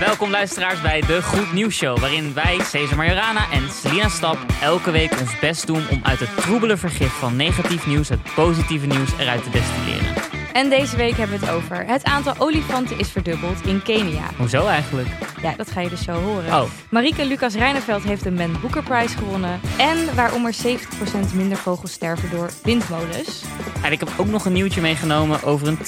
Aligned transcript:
Welkom 0.00 0.30
luisteraars 0.30 0.80
bij 0.80 1.00
de 1.00 1.22
Goed 1.22 1.52
Nieuws 1.52 1.76
Show, 1.76 1.98
waarin 1.98 2.34
wij, 2.34 2.60
Cesar 2.64 2.96
Majorana 2.96 3.50
en 3.50 3.70
Selina 3.70 4.08
Stap, 4.08 4.38
elke 4.62 4.90
week 4.90 5.20
ons 5.20 5.38
best 5.38 5.66
doen 5.66 5.88
om 5.90 6.00
uit 6.02 6.20
het 6.20 6.36
troebele 6.36 6.76
vergif 6.76 7.12
van 7.12 7.36
negatief 7.36 7.86
nieuws 7.86 8.08
het 8.08 8.34
positieve 8.34 8.86
nieuws 8.86 9.10
eruit 9.18 9.42
te 9.42 9.50
destilleren. 9.50 10.19
En 10.52 10.68
deze 10.70 10.96
week 10.96 11.16
hebben 11.16 11.40
we 11.40 11.46
het 11.46 11.54
over 11.54 11.86
het 11.86 12.04
aantal 12.04 12.34
olifanten 12.38 12.98
is 12.98 13.08
verdubbeld 13.10 13.66
in 13.66 13.82
Kenia. 13.82 14.24
Hoezo 14.36 14.66
eigenlijk? 14.66 15.08
Ja, 15.42 15.54
dat 15.56 15.70
ga 15.70 15.80
je 15.80 15.88
dus 15.88 16.02
zo 16.02 16.12
horen. 16.12 16.62
Oh, 16.62 16.70
Marieke 16.88 17.26
Lucas 17.26 17.54
Reineveld 17.54 18.02
heeft 18.02 18.22
de 18.22 18.30
Man 18.30 18.56
Booker 18.60 18.82
Prize 18.82 19.16
gewonnen. 19.16 19.60
En 19.76 20.14
waarom 20.14 20.46
er 20.46 20.54
70% 20.54 21.34
minder 21.34 21.56
vogels 21.58 21.92
sterven 21.92 22.30
door 22.30 22.50
windmolens. 22.62 23.42
en 23.82 23.92
ik 23.92 24.00
heb 24.00 24.12
ook 24.16 24.26
nog 24.26 24.44
een 24.44 24.52
nieuwtje 24.52 24.80
meegenomen 24.80 25.42
over 25.42 25.68
een 25.68 25.78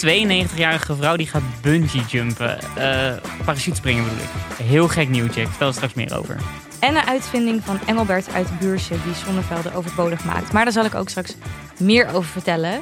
92-jarige 0.50 0.96
vrouw 0.96 1.16
die 1.16 1.26
gaat 1.26 1.42
bungee 1.62 2.02
jumpen. 2.08 2.58
Eh 2.76 3.12
parachutespringen 3.44 4.04
bedoel 4.04 4.18
ik. 4.18 4.66
Heel 4.66 4.88
gek 4.88 5.08
nieuwtje, 5.08 5.40
ik 5.40 5.48
vertel 5.48 5.68
er 5.68 5.74
straks 5.74 5.94
meer 5.94 6.18
over. 6.18 6.36
En 6.78 6.96
een 6.96 7.06
uitvinding 7.06 7.62
van 7.64 7.78
Engelbert 7.86 8.32
uit 8.32 8.58
Buursje 8.58 8.94
die 9.04 9.14
zonnevelden 9.24 9.74
overbodig 9.74 10.24
maakt. 10.24 10.52
Maar 10.52 10.64
daar 10.64 10.72
zal 10.72 10.84
ik 10.84 10.94
ook 10.94 11.08
straks 11.08 11.34
meer 11.78 12.08
over 12.14 12.30
vertellen. 12.30 12.80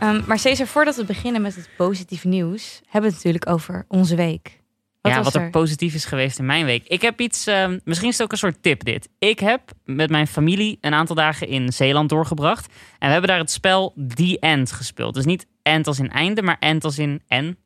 Ehm, 0.00 0.22
maar 0.26 0.38
Cesar, 0.38 0.66
voordat 0.66 0.96
we 0.96 1.04
beginnen 1.04 1.42
met 1.42 1.54
het 1.56 1.68
positieve 1.76 2.28
nieuws, 2.28 2.80
hebben 2.82 3.10
we 3.10 3.16
het 3.16 3.24
natuurlijk 3.24 3.48
over 3.48 3.84
onze 3.88 4.16
week. 4.16 4.60
Wat 5.00 5.12
ja, 5.12 5.22
wat 5.22 5.34
er 5.34 5.42
er? 5.42 5.50
positief 5.50 5.94
is 5.94 6.04
geweest 6.04 6.38
in 6.38 6.46
mijn 6.46 6.64
week. 6.64 6.86
Ik 6.86 7.02
heb 7.02 7.20
iets, 7.20 7.46
ehm, 7.46 7.78
misschien 7.84 8.08
is 8.08 8.14
het 8.14 8.22
ook 8.22 8.32
een 8.32 8.38
soort 8.38 8.62
tip 8.62 8.84
dit. 8.84 9.08
Ik 9.18 9.38
heb 9.38 9.60
met 9.84 10.10
mijn 10.10 10.26
familie 10.26 10.78
een 10.80 10.94
aantal 10.94 11.16
dagen 11.16 11.48
in 11.48 11.72
Zeeland 11.72 12.08
doorgebracht. 12.08 12.66
En 12.98 13.06
we 13.06 13.12
hebben 13.12 13.30
daar 13.30 13.38
het 13.38 13.50
spel 13.50 13.94
The 14.14 14.38
End 14.38 14.72
gespeeld. 14.72 15.14
Dus 15.14 15.24
niet 15.24 15.46
end 15.62 15.86
als 15.86 15.98
in 15.98 16.10
einde, 16.10 16.42
maar 16.42 16.56
end 16.58 16.84
als 16.84 16.98
in 16.98 17.22
en. 17.26 17.58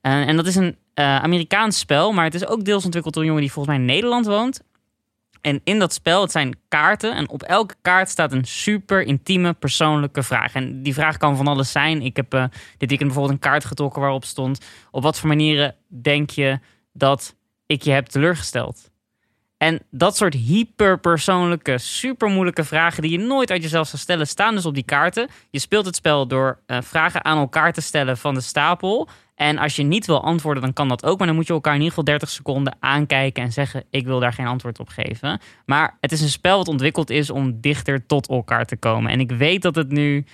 Eh, 0.00 0.28
en 0.28 0.36
dat 0.36 0.46
is 0.46 0.56
een 0.56 0.76
eh, 0.94 1.16
Amerikaans 1.16 1.78
spel, 1.78 2.12
maar 2.12 2.24
het 2.24 2.34
is 2.34 2.46
ook 2.46 2.64
deels 2.64 2.84
ontwikkeld 2.84 3.14
door 3.14 3.22
een 3.22 3.28
jongen 3.28 3.44
die 3.44 3.52
volgens 3.52 3.76
mij 3.76 3.84
in 3.84 3.92
Nederland 3.92 4.26
woont. 4.26 4.60
En 5.40 5.60
in 5.64 5.78
dat 5.78 5.92
spel, 5.92 6.20
het 6.20 6.30
zijn 6.30 6.58
kaarten. 6.68 7.14
En 7.14 7.28
op 7.28 7.42
elke 7.42 7.74
kaart 7.82 8.08
staat 8.08 8.32
een 8.32 8.44
super 8.44 9.02
intieme 9.02 9.52
persoonlijke 9.52 10.22
vraag. 10.22 10.54
En 10.54 10.82
die 10.82 10.94
vraag 10.94 11.16
kan 11.16 11.36
van 11.36 11.46
alles 11.46 11.72
zijn. 11.72 12.02
Ik 12.02 12.16
heb 12.16 12.34
eh, 12.34 12.44
dit 12.50 12.88
weekend 12.88 12.98
bijvoorbeeld 12.98 13.34
een 13.34 13.50
kaart 13.50 13.64
getrokken 13.64 14.00
waarop 14.00 14.24
stond... 14.24 14.64
op 14.90 15.02
wat 15.02 15.18
voor 15.18 15.28
manieren 15.28 15.74
denk 15.88 16.30
je 16.30 16.58
dat 16.92 17.36
ik 17.66 17.82
je 17.82 17.90
heb 17.90 18.06
teleurgesteld? 18.06 18.90
En 19.56 19.80
dat 19.90 20.16
soort 20.16 20.34
hyperpersoonlijke, 20.34 21.78
super 21.78 22.28
moeilijke 22.28 22.64
vragen... 22.64 23.02
die 23.02 23.10
je 23.10 23.18
nooit 23.18 23.50
uit 23.50 23.62
jezelf 23.62 23.88
zou 23.88 24.02
stellen, 24.02 24.26
staan 24.26 24.54
dus 24.54 24.66
op 24.66 24.74
die 24.74 24.84
kaarten. 24.84 25.28
Je 25.50 25.58
speelt 25.58 25.86
het 25.86 25.96
spel 25.96 26.26
door 26.26 26.58
eh, 26.66 26.78
vragen 26.82 27.24
aan 27.24 27.38
elkaar 27.38 27.72
te 27.72 27.80
stellen 27.80 28.16
van 28.16 28.34
de 28.34 28.40
stapel... 28.40 29.08
En 29.40 29.58
als 29.58 29.76
je 29.76 29.82
niet 29.82 30.06
wil 30.06 30.22
antwoorden, 30.22 30.62
dan 30.62 30.72
kan 30.72 30.88
dat 30.88 31.04
ook. 31.04 31.18
Maar 31.18 31.26
dan 31.26 31.36
moet 31.36 31.46
je 31.46 31.52
elkaar 31.52 31.74
in 31.74 31.78
ieder 31.78 31.94
geval 31.94 32.12
30 32.12 32.28
seconden 32.28 32.76
aankijken 32.80 33.42
en 33.42 33.52
zeggen: 33.52 33.84
Ik 33.90 34.06
wil 34.06 34.20
daar 34.20 34.32
geen 34.32 34.46
antwoord 34.46 34.78
op 34.78 34.88
geven. 34.88 35.40
Maar 35.66 35.96
het 36.00 36.12
is 36.12 36.20
een 36.20 36.28
spel 36.28 36.56
wat 36.56 36.68
ontwikkeld 36.68 37.10
is 37.10 37.30
om 37.30 37.60
dichter 37.60 38.06
tot 38.06 38.28
elkaar 38.28 38.66
te 38.66 38.76
komen. 38.76 39.12
En 39.12 39.20
ik 39.20 39.30
weet 39.30 39.62
dat 39.62 39.74
het 39.74 39.90
nu 39.92 40.24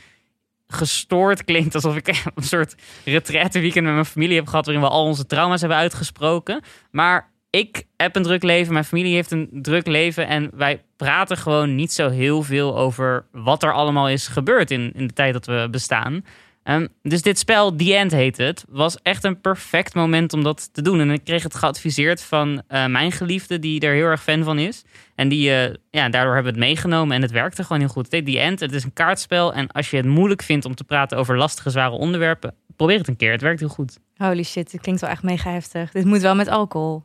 gestoord 0.68 1.44
klinkt 1.44 1.74
alsof 1.74 1.96
ik 1.96 2.08
een 2.34 2.42
soort 2.42 2.74
retraite 3.04 3.60
weekend 3.60 3.84
met 3.84 3.94
mijn 3.94 4.06
familie 4.06 4.36
heb 4.36 4.46
gehad. 4.46 4.66
waarin 4.66 4.84
we 4.84 4.90
al 4.90 5.04
onze 5.04 5.26
trauma's 5.26 5.60
hebben 5.60 5.78
uitgesproken. 5.78 6.60
Maar 6.90 7.30
ik 7.50 7.84
heb 7.96 8.16
een 8.16 8.22
druk 8.22 8.42
leven, 8.42 8.72
mijn 8.72 8.84
familie 8.84 9.14
heeft 9.14 9.30
een 9.30 9.48
druk 9.52 9.86
leven. 9.86 10.26
En 10.26 10.50
wij 10.54 10.82
praten 10.96 11.36
gewoon 11.36 11.74
niet 11.74 11.92
zo 11.92 12.10
heel 12.10 12.42
veel 12.42 12.76
over 12.78 13.26
wat 13.32 13.62
er 13.62 13.72
allemaal 13.72 14.08
is 14.08 14.28
gebeurd 14.28 14.70
in, 14.70 14.92
in 14.94 15.06
de 15.06 15.12
tijd 15.12 15.32
dat 15.32 15.46
we 15.46 15.68
bestaan. 15.70 16.24
Ehm, 16.66 16.86
dus 17.02 17.22
dit 17.22 17.38
spel, 17.38 17.76
The 17.76 17.96
End 17.96 18.12
heet 18.12 18.36
het, 18.36 18.64
was 18.68 18.98
echt 19.02 19.24
een 19.24 19.40
perfect 19.40 19.94
moment 19.94 20.32
om 20.32 20.42
dat 20.42 20.74
te 20.74 20.82
doen. 20.82 21.00
En 21.00 21.10
ik 21.10 21.24
kreeg 21.24 21.42
het 21.42 21.54
geadviseerd 21.54 22.22
van 22.22 22.62
eh, 22.68 22.86
mijn 22.86 23.12
geliefde, 23.12 23.58
die 23.58 23.80
er 23.80 23.94
heel 23.94 24.06
erg 24.06 24.22
fan 24.22 24.44
van 24.44 24.58
is. 24.58 24.84
En 25.14 25.28
die, 25.28 25.50
eh, 25.50 25.74
ja, 25.90 26.08
daardoor 26.08 26.34
hebben 26.34 26.52
we 26.52 26.58
het 26.58 26.68
meegenomen 26.68 27.16
en 27.16 27.22
het 27.22 27.30
werkte 27.30 27.62
gewoon 27.62 27.78
heel 27.78 27.88
goed. 27.88 28.12
Het 28.12 28.26
The 28.26 28.40
End, 28.40 28.60
het 28.60 28.72
is 28.72 28.84
een 28.84 28.92
kaartspel. 28.92 29.52
En 29.54 29.66
als 29.66 29.90
je 29.90 29.96
het 29.96 30.06
moeilijk 30.06 30.42
vindt 30.42 30.64
om 30.64 30.74
te 30.74 30.84
praten 30.84 31.18
over 31.18 31.38
lastige, 31.38 31.70
zware 31.70 31.94
onderwerpen, 31.94 32.54
probeer 32.76 32.98
het 32.98 33.08
een 33.08 33.16
keer. 33.16 33.32
Het 33.32 33.42
werkt 33.42 33.60
heel 33.60 33.68
goed. 33.68 33.98
Holy 34.16 34.42
shit, 34.42 34.70
dit 34.70 34.80
klinkt 34.80 35.00
wel 35.00 35.10
echt 35.10 35.22
mega 35.22 35.50
heftig. 35.50 35.90
Dit 35.90 36.04
moet 36.04 36.20
wel 36.20 36.34
met 36.34 36.48
alcohol. 36.48 37.04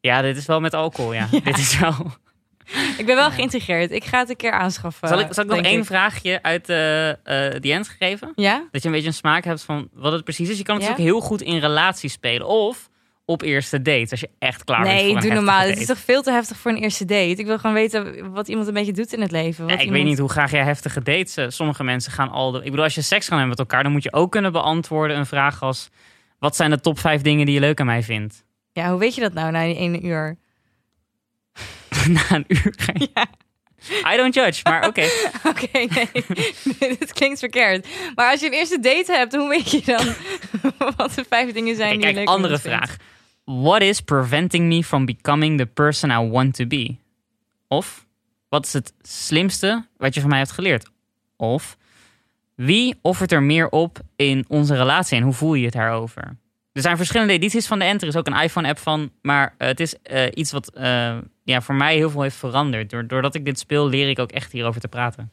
Ja, 0.00 0.22
dit 0.22 0.36
is 0.36 0.46
wel 0.46 0.60
met 0.60 0.74
alcohol, 0.74 1.12
ja. 1.12 1.28
Dit 1.44 1.58
is 1.58 1.78
wel... 1.78 1.94
Ik 2.98 3.06
ben 3.06 3.16
wel 3.16 3.30
geïntegreerd. 3.30 3.90
Ik 3.90 4.04
ga 4.04 4.18
het 4.18 4.28
een 4.28 4.36
keer 4.36 4.52
aanschaffen. 4.52 5.08
Zal 5.08 5.18
ik, 5.20 5.26
zal 5.30 5.44
ik 5.44 5.50
nog 5.50 5.60
één 5.60 5.78
ik. 5.78 5.84
vraagje 5.84 6.42
uit 6.42 6.68
eh 6.68 7.08
eh 7.10 7.16
The 7.60 7.72
End 7.72 7.88
geven? 7.98 8.32
Ja? 8.34 8.68
Dat 8.70 8.82
je 8.82 8.88
een 8.88 8.94
beetje 8.94 9.08
een 9.08 9.14
smaak 9.14 9.44
hebt 9.44 9.62
van 9.62 9.88
wat 9.92 10.12
het 10.12 10.24
precies 10.24 10.48
is. 10.48 10.58
Je 10.58 10.64
kan 10.64 10.74
het 10.74 10.84
Ja? 10.84 10.90
natuurlijk 10.90 11.16
heel 11.16 11.26
goed 11.28 11.42
in 11.42 11.58
relaties 11.58 12.12
spelen. 12.12 12.46
Of 12.46 12.88
op 13.26 13.42
eerste 13.42 13.82
dates, 13.82 14.10
als 14.10 14.20
je 14.20 14.30
echt 14.38 14.64
klaar 14.64 14.82
bent 14.82 15.00
voor 15.00 15.14
een 15.16 15.20
doe 15.22 15.32
normaal. 15.32 15.58
date. 15.58 15.70
Het 15.70 15.80
is 15.80 15.86
toch 15.86 15.98
veel 15.98 16.22
te 16.22 16.30
heftig 16.30 16.56
voor 16.56 16.70
een 16.70 16.76
eerste 16.82 17.04
date? 17.04 17.30
Ik 17.40 17.46
wil 17.46 17.58
gewoon 17.58 17.74
weten 17.74 18.32
wat 18.32 18.48
iemand 18.48 18.68
een 18.68 18.74
beetje 18.74 18.92
doet 18.92 19.12
in 19.12 19.20
het 19.20 19.30
leven. 19.30 19.64
Wat 19.64 19.72
Ja, 19.72 19.78
ik 19.78 19.84
iemand... 19.84 19.98
weet 20.00 20.08
niet 20.10 20.18
hoe 20.18 20.28
graag 20.30 20.50
jij 20.50 20.64
heftige 20.64 21.02
dates. 21.02 21.36
eh, 21.36 21.44
Sommige 21.48 21.84
mensen 21.84 22.12
gaan 22.12 22.30
al. 22.30 22.50
De, 22.50 22.58
ik 22.58 22.64
bedoel, 22.64 22.84
als 22.84 22.94
je 22.94 23.02
seks 23.02 23.28
kan 23.28 23.38
hebben 23.38 23.56
met 23.56 23.66
elkaar, 23.66 23.82
dan 23.82 23.92
moet 23.92 24.02
je 24.02 24.12
ook 24.12 24.30
kunnen 24.30 24.52
beantwoorden 24.52 25.16
een 25.16 25.26
vraag 25.26 25.62
als: 25.62 25.88
wat 26.38 26.56
zijn 26.56 26.70
de 26.70 26.80
top 26.80 26.98
vijf 26.98 27.20
dingen 27.22 27.46
die 27.46 27.54
je 27.54 27.60
leuk 27.60 27.80
aan 27.80 27.86
mij 27.86 28.02
vindt? 28.02 28.44
Ja, 28.72 28.90
hoe 28.90 28.98
weet 28.98 29.14
je 29.14 29.20
dat 29.20 29.32
nou 29.32 29.50
na 29.50 29.64
die 29.64 29.76
ene 29.76 30.00
uur? 30.00 30.36
Na 32.16 32.22
een 32.28 32.44
uur. 32.48 32.74
ga 32.76 32.92
je- 32.94 34.12
I 34.12 34.16
don't 34.16 34.34
judge, 34.34 34.60
maar 34.64 34.86
oké. 34.86 35.04
Oké, 35.50 35.68
nee. 35.72 35.88
nee. 36.80 36.96
Dit 36.98 37.12
klinkt 37.12 37.38
verkeerd. 37.38 37.86
Maar 38.14 38.30
als 38.30 38.40
je 38.40 38.46
een 38.46 38.52
eerste 38.52 38.80
date 38.80 39.12
hebt, 39.12 39.34
hoe 39.34 39.48
weet 39.48 39.70
je 39.70 39.82
dan 39.84 40.06
wat 40.96 41.14
de 41.14 41.24
vijf 41.28 41.52
dingen 41.52 41.76
zijn 41.76 41.88
die 41.90 41.98
je 41.98 42.04
kijk, 42.04 42.16
leuk 42.16 42.28
aan 42.28 42.34
andere 42.34 42.58
vindt? 42.58 42.76
vraag. 42.76 42.96
What 43.44 43.82
is 43.82 44.00
preventing 44.00 44.66
me 44.66 44.84
from 44.84 45.04
becoming 45.04 45.58
the 45.58 45.66
person 45.66 46.10
I 46.10 46.28
want 46.30 46.54
to 46.54 46.66
be? 46.66 46.96
Of 47.68 48.06
wat 48.48 48.66
is 48.66 48.72
het 48.72 48.92
slimste 49.02 49.86
wat 49.96 50.14
je 50.14 50.20
van 50.20 50.28
mij 50.30 50.38
hebt 50.38 50.50
geleerd? 50.50 50.86
Of 51.36 51.76
wie 52.54 52.98
offert 53.02 53.32
er 53.32 53.42
meer 53.42 53.68
op 53.68 53.98
in 54.16 54.44
onze 54.48 54.76
relatie 54.76 55.16
en 55.16 55.22
hoe 55.22 55.32
voel 55.32 55.54
je 55.54 55.64
het 55.64 55.74
daarover? 55.74 56.36
Er 56.74 56.82
zijn 56.82 56.96
verschillende 56.96 57.32
edities 57.32 57.66
van 57.66 57.78
de 57.78 57.84
Enter. 57.84 58.02
Er 58.08 58.14
is 58.14 58.18
ook 58.20 58.26
een 58.26 58.40
iPhone-app 58.42 58.78
van. 58.78 59.10
Maar 59.22 59.54
eh, 59.58 59.68
het 59.68 59.80
is 59.80 59.94
eh, 60.02 60.26
iets 60.34 60.52
wat 60.52 60.70
eh, 60.74 61.16
ja, 61.44 61.60
voor 61.60 61.74
mij 61.74 61.94
heel 61.96 62.10
veel 62.10 62.22
heeft 62.22 62.36
veranderd. 62.36 62.90
Door- 62.90 63.06
Doordat 63.06 63.34
ik 63.34 63.44
dit 63.44 63.58
speel, 63.58 63.88
leer 63.88 64.08
ik 64.08 64.18
ook 64.18 64.30
echt 64.32 64.52
hierover 64.52 64.80
te 64.80 64.88
praten. 64.88 65.30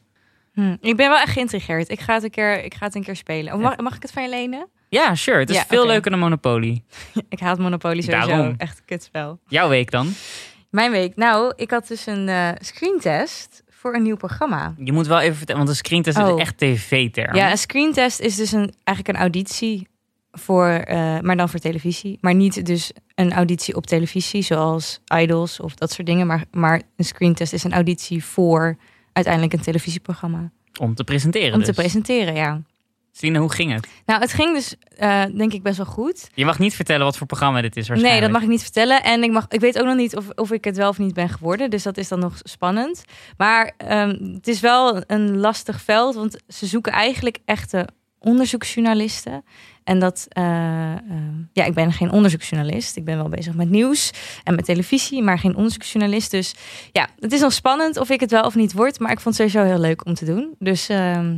Hm, 0.52 0.76
Ik 0.80 0.96
ben 0.96 1.08
wel 1.08 1.18
echt 1.18 1.32
geïntrigeerd. 1.32 1.88
Ik 1.90 2.00
ga 2.00 2.14
het 2.14 2.22
een 2.22 2.30
keer, 2.30 2.64
ik 2.64 2.74
ga 2.74 2.86
het 2.86 2.94
een 2.94 3.02
keer 3.04 3.16
spelen. 3.16 3.60
Mag, 3.60 3.76
mag 3.76 3.96
ik 3.96 4.02
het 4.02 4.12
van 4.12 4.22
je 4.22 4.28
lenen? 4.28 4.68
Ja, 4.88 5.14
sure. 5.14 5.38
Het 5.38 5.50
is 5.50 5.56
Ja, 5.56 5.64
veel 5.68 5.86
leuker 5.86 6.10
dan 6.10 6.20
Monopoly. 6.20 6.82
Ik 7.28 7.40
haat 7.40 7.58
Monopoly 7.58 8.00
sowieso. 8.02 8.26
Daarom. 8.28 8.54
Echt 8.56 8.78
een 8.78 8.84
kutspel. 8.84 9.38
Jouw 9.48 9.68
week 9.68 9.90
dan? 9.90 10.12
Mijn 10.70 10.90
week. 10.90 11.16
Nou, 11.16 11.52
ik 11.56 11.70
had 11.70 11.88
dus 11.88 12.06
een 12.06 12.56
screentest 12.60 13.62
voor 13.70 13.94
een 13.94 14.02
nieuw 14.02 14.16
programma. 14.16 14.74
Je 14.78 14.92
moet 14.92 15.06
wel 15.06 15.20
even 15.20 15.36
vertellen, 15.36 15.60
want 15.60 15.72
een 15.72 15.84
screentest 15.84 16.18
is 16.18 16.24
Oh. 16.24 16.40
echt 16.40 16.58
tv-term. 16.58 17.34
Ja, 17.36 17.50
een 17.50 17.58
screentest 17.58 18.20
is 18.20 18.36
dus 18.36 18.52
een, 18.52 18.72
eigenlijk 18.84 19.08
een 19.16 19.22
auditie 19.22 19.88
voor, 20.32 20.66
eh, 20.68 21.20
maar 21.20 21.36
dan 21.36 21.48
voor 21.48 21.60
televisie. 21.60 22.18
Maar 22.20 22.34
niet 22.34 22.66
dus 22.66 22.92
een 23.14 23.32
auditie 23.32 23.76
op 23.76 23.86
televisie, 23.86 24.42
zoals 24.42 25.00
Idols 25.16 25.60
of 25.60 25.74
dat 25.74 25.92
soort 25.92 26.06
dingen. 26.06 26.26
Maar, 26.26 26.44
maar 26.50 26.82
een 26.96 27.04
screentest 27.04 27.52
is 27.52 27.64
een 27.64 27.72
auditie 27.72 28.24
voor 28.24 28.76
uiteindelijk 29.12 29.54
een 29.54 29.60
televisieprogramma. 29.62 30.50
Om 30.80 30.94
te 30.94 31.04
presenteren 31.04 31.52
Om 31.52 31.58
dus. 31.58 31.66
te 31.68 31.74
presenteren, 31.74 32.34
ja. 32.34 32.60
Sine, 33.14 33.38
hoe 33.38 33.52
ging 33.52 33.72
het? 33.72 33.88
Nou, 34.06 34.20
het 34.20 34.32
ging 34.32 34.54
dus 34.54 34.74
eh, 34.96 35.24
denk 35.36 35.52
ik 35.52 35.62
best 35.62 35.76
wel 35.76 35.86
goed. 35.86 36.30
Je 36.34 36.44
mag 36.44 36.58
niet 36.58 36.74
vertellen 36.74 37.04
wat 37.04 37.16
voor 37.16 37.26
programma 37.26 37.60
dit 37.60 37.76
is 37.76 37.88
Nee, 37.88 37.88
waarschijnlijk. 37.88 38.22
dat 38.22 38.32
mag 38.32 38.42
ik 38.42 38.48
niet 38.48 38.62
vertellen. 38.62 39.02
En 39.02 39.22
ik, 39.22 39.30
mag, 39.30 39.46
ik 39.48 39.60
weet 39.60 39.78
ook 39.78 39.86
nog 39.86 39.96
niet 39.96 40.16
of, 40.16 40.28
of 40.34 40.52
ik 40.52 40.64
het 40.64 40.76
wel 40.76 40.88
of 40.88 40.98
niet 40.98 41.14
ben 41.14 41.28
geworden. 41.28 41.70
Dus 41.70 41.82
dat 41.82 41.96
is 41.96 42.08
dan 42.08 42.18
nog 42.18 42.34
spannend. 42.42 43.04
Maar 43.36 43.72
ehm, 43.76 44.08
het 44.34 44.48
is 44.48 44.60
wel 44.60 45.02
een 45.06 45.38
lastig 45.38 45.80
veld. 45.80 46.14
Want 46.14 46.36
ze 46.48 46.66
zoeken 46.66 46.92
eigenlijk 46.92 47.38
echte 47.44 47.88
onderzoeksjournalisten. 48.18 49.44
En 49.84 49.98
dat, 49.98 50.26
eh, 50.28 50.92
ehm, 50.92 51.42
ja, 51.52 51.64
ik 51.64 51.74
ben 51.74 51.92
geen 51.92 52.10
onderzoeksjournalist. 52.10 52.96
Ik 52.96 53.04
ben 53.04 53.16
wel 53.16 53.28
bezig 53.28 53.54
met 53.54 53.70
nieuws 53.70 54.10
en 54.44 54.54
met 54.54 54.64
televisie, 54.64 55.22
maar 55.22 55.38
geen 55.38 55.56
onderzoeksjournalist. 55.56 56.30
Dus 56.30 56.54
ja, 56.92 57.08
het 57.18 57.32
is 57.32 57.40
nog 57.40 57.52
spannend 57.52 57.96
of 57.96 58.10
ik 58.10 58.20
het 58.20 58.30
wel 58.30 58.42
of 58.44 58.54
niet 58.54 58.72
word. 58.72 58.98
Maar 58.98 59.10
ik 59.10 59.20
vond 59.20 59.38
het 59.38 59.50
sowieso 59.50 59.72
heel 59.72 59.80
leuk 59.82 60.06
om 60.06 60.14
te 60.14 60.24
doen. 60.24 60.54
Dus 60.58 60.88
ehm, 60.88 61.36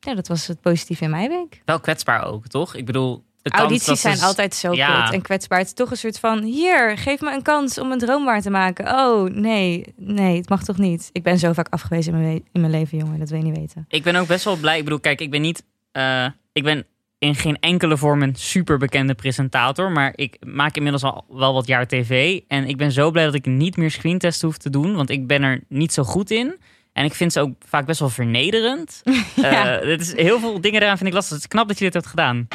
ja, 0.00 0.14
dat 0.14 0.28
was 0.28 0.46
het 0.46 0.60
positieve 0.60 1.04
in 1.04 1.10
mijn 1.10 1.28
week. 1.28 1.62
Wel 1.64 1.80
kwetsbaar 1.80 2.24
ook, 2.24 2.46
toch? 2.46 2.74
Ik 2.74 2.86
bedoel, 2.86 3.24
de 3.42 3.50
Audities 3.50 4.00
zijn 4.00 4.20
altijd 4.20 4.54
zo 4.54 4.72
Ja. 4.72 5.02
kut 5.04 5.12
en 5.14 5.22
kwetsbaar. 5.22 5.58
Het 5.58 5.66
is 5.66 5.72
toch 5.74 5.90
een 5.90 5.96
soort 5.96 6.18
van... 6.18 6.42
hier, 6.42 6.98
geef 6.98 7.20
me 7.20 7.32
een 7.34 7.42
kans 7.42 7.78
om 7.78 7.92
een 7.92 7.98
droom 7.98 8.24
waar 8.24 8.40
te 8.40 8.50
maken. 8.50 8.86
Oh, 8.98 9.30
nee, 9.30 9.94
nee, 9.96 10.36
het 10.36 10.48
mag 10.48 10.62
toch 10.64 10.78
niet? 10.78 11.10
Ik 11.12 11.22
ben 11.22 11.38
zo 11.38 11.52
vaak 11.52 11.66
afgewezen 11.70 12.12
in 12.14 12.20
mijn, 12.20 12.34
we- 12.34 12.42
in 12.52 12.60
mijn 12.60 12.72
leven, 12.72 12.98
jongen. 12.98 13.18
Dat 13.18 13.28
wil 13.30 13.38
je 13.38 13.44
niet 13.44 13.56
weten. 13.56 13.84
Ik 13.88 14.02
ben 14.02 14.16
ook 14.16 14.26
best 14.26 14.44
wel 14.44 14.56
blij. 14.56 14.78
Ik 14.78 14.84
bedoel, 14.84 15.00
kijk, 15.00 15.20
ik 15.20 15.30
ben 15.30 15.40
niet... 15.40 15.62
eh, 15.92 16.26
ik 16.52 16.62
ben 16.62 16.86
in 17.20 17.34
geen 17.34 17.58
enkele 17.58 17.96
vorm 17.96 18.22
een 18.22 18.34
superbekende 18.34 19.14
presentator. 19.14 19.90
Maar 19.90 20.12
ik 20.14 20.36
maak 20.46 20.76
inmiddels 20.76 21.02
al 21.02 21.24
wel 21.28 21.54
wat 21.54 21.66
jaar 21.66 21.86
tv. 21.86 22.40
En 22.48 22.68
ik 22.68 22.76
ben 22.76 22.92
zo 22.92 23.10
blij 23.10 23.24
dat 23.24 23.34
ik 23.34 23.46
niet 23.46 23.76
meer 23.76 23.90
screentest 23.90 24.42
hoef 24.42 24.56
te 24.56 24.70
doen. 24.70 24.94
Want 24.94 25.10
ik 25.10 25.26
ben 25.26 25.42
er 25.42 25.60
niet 25.68 25.92
zo 25.92 26.02
goed 26.02 26.30
in. 26.30 26.58
En 26.92 27.04
ik 27.04 27.14
vind 27.14 27.32
ze 27.32 27.40
ook 27.40 27.52
vaak 27.66 27.86
best 27.86 28.00
wel 28.00 28.08
vernederend. 28.08 29.02
Ja. 29.34 29.78
Eh, 29.80 29.98
is, 29.98 30.14
heel 30.14 30.40
veel 30.40 30.60
dingen 30.60 30.80
daaraan 30.80 30.96
vind 30.96 31.08
ik 31.08 31.14
lastig. 31.14 31.34
Het 31.34 31.44
is 31.44 31.48
knap 31.48 31.68
dat 31.68 31.78
je 31.78 31.84
dit 31.84 31.94
hebt 31.94 32.06
gedaan. 32.06 32.48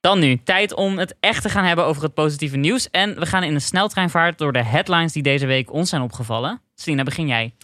Dan 0.00 0.18
nu, 0.18 0.40
tijd 0.44 0.74
om 0.74 0.98
het 0.98 1.16
echt 1.20 1.42
te 1.42 1.48
gaan 1.48 1.64
hebben 1.64 1.84
over 1.84 2.02
het 2.02 2.14
positieve 2.14 2.56
nieuws. 2.56 2.90
En 2.90 3.18
we 3.18 3.26
gaan 3.26 3.42
in 3.42 3.54
een 3.54 3.60
sneltreinvaart 3.60 4.38
door 4.38 4.52
de 4.52 4.64
headlines 4.64 5.12
die 5.12 5.22
deze 5.22 5.46
week 5.46 5.72
ons 5.72 5.88
zijn 5.88 6.02
opgevallen. 6.02 6.60
Selina, 6.78 7.02
begin 7.02 7.26
jij. 7.26 7.54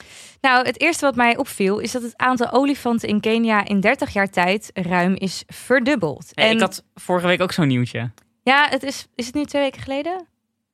Nou, 0.40 0.66
het 0.66 0.80
eerste 0.80 1.04
wat 1.04 1.16
mij 1.16 1.36
opviel 1.36 1.78
is 1.78 1.92
dat 1.92 2.02
het 2.02 2.16
aantal 2.16 2.52
olifanten 2.52 3.08
in 3.08 3.20
Kenia 3.20 3.64
in 3.64 3.80
30 3.80 4.12
jaar 4.12 4.30
tijd 4.30 4.70
ruim 4.74 5.14
is 5.14 5.42
verdubbeld. 5.46 6.30
Hey, 6.34 6.50
Ik 6.50 6.60
had 6.60 6.84
vorige 6.94 7.26
week 7.26 7.40
ook 7.40 7.52
zo'n 7.52 7.66
nieuwtje. 7.66 8.10
Ja, 8.42 8.66
het 8.70 8.82
is, 8.82 9.06
is 9.14 9.26
het 9.26 9.34
nu 9.34 9.44
twee 9.44 9.62
weken 9.62 9.82
geleden? 9.82 10.26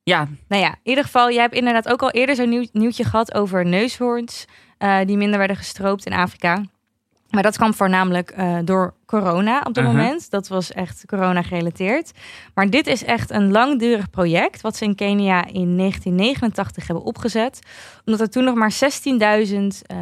Ja. 0.02 0.28
Nou 0.48 0.62
ja, 0.62 0.68
in 0.68 0.90
ieder 0.90 1.04
geval, 1.04 1.30
jij 1.30 1.42
hebt 1.42 1.54
inderdaad 1.54 1.88
ook 1.88 2.02
al 2.02 2.10
eerder 2.10 2.34
zo'n 2.34 2.48
nieuw, 2.48 2.66
nieuwtje 2.72 3.04
gehad 3.04 3.34
over 3.34 3.66
neushoorns 3.66 4.44
uh, 4.78 4.98
die 5.04 5.16
minder 5.16 5.38
werden 5.38 5.56
gestroopt 5.56 6.06
in 6.06 6.12
Afrika. 6.12 6.62
Maar 7.30 7.42
dat 7.42 7.56
kwam 7.56 7.74
voornamelijk 7.74 8.34
uh, 8.38 8.58
door 8.64 8.94
corona 9.06 9.58
op 9.58 9.74
dat 9.74 9.84
uh 9.84 9.90
-huh. 9.90 9.98
moment. 9.98 10.30
Dat 10.30 10.48
was 10.48 10.72
echt 10.72 11.04
corona 11.06 11.42
gerelateerd. 11.42 12.12
Maar 12.54 12.70
dit 12.70 12.86
is 12.86 13.04
echt 13.04 13.30
een 13.30 13.50
langdurig 13.50 14.10
project 14.10 14.60
wat 14.60 14.76
ze 14.76 14.84
in 14.84 14.94
Kenia 14.94 15.44
in 15.46 15.76
1989 15.76 16.86
hebben 16.86 17.04
opgezet. 17.04 17.58
Omdat 18.04 18.20
er 18.20 18.30
toen 18.30 18.44
nog 18.44 18.54
maar 18.54 18.72
16.000 18.72 19.56
uh, 19.56 19.98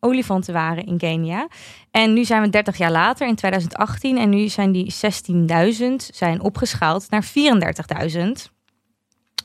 olifanten 0.00 0.52
waren 0.52 0.86
in 0.86 0.98
Kenia. 0.98 1.48
En 1.90 2.12
nu 2.12 2.24
zijn 2.24 2.42
we 2.42 2.48
30 2.48 2.76
jaar 2.76 2.92
later, 2.92 3.26
in 3.26 3.34
2018. 3.34 4.18
En 4.18 4.28
nu 4.28 4.48
zijn 4.48 4.72
die 4.72 4.94
16.000 5.78 5.84
zijn 5.96 6.40
opgeschaald 6.40 7.10
naar 7.10 7.24
34.000. 8.12 8.22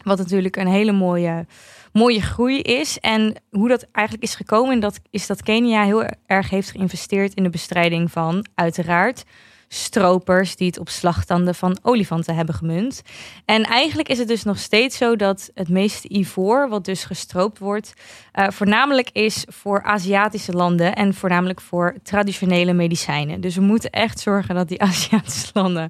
Wat 0.03 0.17
natuurlijk 0.17 0.55
een 0.55 0.67
hele 0.67 0.91
mooie, 0.91 1.45
mooie 1.93 2.21
groei 2.21 2.59
is. 2.61 2.99
En 2.99 3.35
hoe 3.49 3.67
dat 3.67 3.87
eigenlijk 3.91 4.27
is 4.27 4.35
gekomen, 4.35 4.79
dat, 4.79 4.99
is 5.09 5.27
dat 5.27 5.43
Kenia 5.43 5.83
heel 5.83 6.05
erg 6.25 6.49
heeft 6.49 6.71
geïnvesteerd 6.71 7.33
in 7.33 7.43
de 7.43 7.49
bestrijding 7.49 8.11
van, 8.11 8.45
uiteraard, 8.55 9.23
stropers 9.73 10.55
die 10.55 10.67
het 10.67 10.79
op 10.79 10.89
slagtanden 10.89 11.55
van 11.55 11.77
olifanten 11.81 12.35
hebben 12.35 12.55
gemunt. 12.55 13.01
En 13.45 13.63
eigenlijk 13.63 14.09
is 14.09 14.17
het 14.17 14.27
dus 14.27 14.43
nog 14.43 14.57
steeds 14.57 14.97
zo 14.97 15.15
dat 15.15 15.51
het 15.53 15.69
meeste 15.69 16.17
ivoor, 16.17 16.69
wat 16.69 16.85
dus 16.85 17.03
gestroopt 17.03 17.59
wordt, 17.59 17.93
uh, 18.33 18.47
voornamelijk 18.49 19.09
is 19.11 19.45
voor 19.47 19.83
Aziatische 19.83 20.51
landen 20.51 20.95
en 20.95 21.13
voornamelijk 21.13 21.61
voor 21.61 21.95
traditionele 22.03 22.73
medicijnen. 22.73 23.41
Dus 23.41 23.55
we 23.55 23.61
moeten 23.61 23.89
echt 23.89 24.19
zorgen 24.19 24.55
dat 24.55 24.67
die 24.67 24.81
Aziatische 24.91 25.49
landen 25.53 25.89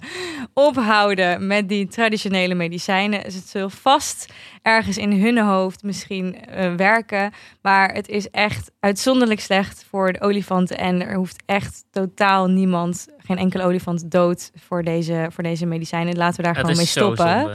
ophouden 0.54 1.48
met 1.48 1.70
die 1.70 1.88
traditionele 1.88 2.54
medicijnen. 2.54 3.24
Dus 3.24 3.36
het 3.36 3.48
zal 3.48 3.70
vast 3.70 4.34
ergens 4.62 4.98
in 4.98 5.22
hun 5.22 5.38
hoofd 5.38 5.84
misschien 5.84 6.36
uh, 6.36 6.76
werken, 6.76 7.32
maar 7.62 7.94
het 7.94 8.08
is 8.08 8.30
echt 8.30 8.72
uitzonderlijk 8.80 9.40
slecht 9.40 9.86
voor 9.90 10.14
de 10.14 10.22
olifanten 10.22 10.78
en 10.78 11.08
er 11.08 11.16
hoeft 11.16 11.44
echt 11.46 11.84
totaal 11.92 12.48
niemand, 12.48 13.08
geen 13.32 13.44
enkele 13.44 13.64
olifant 13.64 14.12
dood 14.12 14.52
voor 14.56 14.84
deze, 14.84 15.28
voor 15.30 15.44
deze 15.44 15.66
medicijnen. 15.66 16.18
Laten 16.18 16.38
we 16.38 16.44
daar 16.44 16.56
gewoon 16.56 16.76
mee 16.76 16.86
stoppen. 16.86 17.50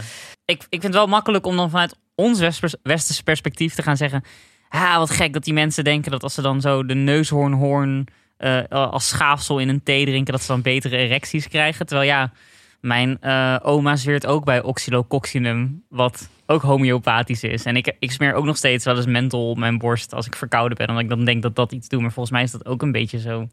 Ik, 0.44 0.62
ik 0.68 0.80
vind 0.80 0.82
het 0.82 0.94
wel 0.94 1.06
makkelijk 1.06 1.46
om 1.46 1.56
dan 1.56 1.70
vanuit 1.70 1.96
ons 2.14 2.38
westers- 2.38 2.76
westerse 2.82 3.22
perspectief 3.22 3.74
te 3.74 3.82
gaan 3.82 3.96
zeggen... 3.96 4.22
Ah, 4.68 4.96
wat 4.96 5.10
gek 5.10 5.32
dat 5.32 5.44
die 5.44 5.54
mensen 5.54 5.84
denken 5.84 6.10
dat 6.10 6.22
als 6.22 6.34
ze 6.34 6.42
dan 6.42 6.60
zo 6.60 6.84
de 6.84 6.94
neushoornhoorn 6.94 8.06
eh, 8.36 8.62
als 8.68 9.08
schaafsel 9.08 9.58
in 9.58 9.68
een 9.68 9.82
thee 9.82 10.04
drinken... 10.04 10.32
dat 10.32 10.42
ze 10.42 10.46
dan 10.46 10.62
betere 10.62 10.96
erecties 10.96 11.48
krijgen. 11.48 11.86
Terwijl 11.86 12.08
ja, 12.08 12.32
mijn 12.80 13.20
eh, 13.20 13.56
oma 13.62 13.96
zweert 13.96 14.26
ook 14.26 14.44
bij 14.44 14.62
oxylococcinum, 14.62 15.84
wat 15.88 16.28
ook 16.46 16.62
homeopathisch 16.62 17.42
is. 17.42 17.64
En 17.64 17.76
ik, 17.76 17.96
ik 17.98 18.12
smeer 18.12 18.34
ook 18.34 18.44
nog 18.44 18.56
steeds 18.56 18.84
wel 18.84 18.96
eens 18.96 19.06
menthol 19.06 19.50
op 19.50 19.58
mijn 19.58 19.78
borst 19.78 20.14
als 20.14 20.26
ik 20.26 20.36
verkouden 20.36 20.78
ben. 20.78 20.88
Omdat 20.88 21.02
ik 21.02 21.10
dan 21.10 21.24
denk 21.24 21.42
dat 21.42 21.56
dat 21.56 21.72
iets 21.72 21.88
doet. 21.88 22.00
Maar 22.00 22.12
volgens 22.12 22.34
mij 22.34 22.44
is 22.44 22.50
dat 22.50 22.66
ook 22.66 22.82
een 22.82 22.92
beetje 22.92 23.20
zo. 23.20 23.48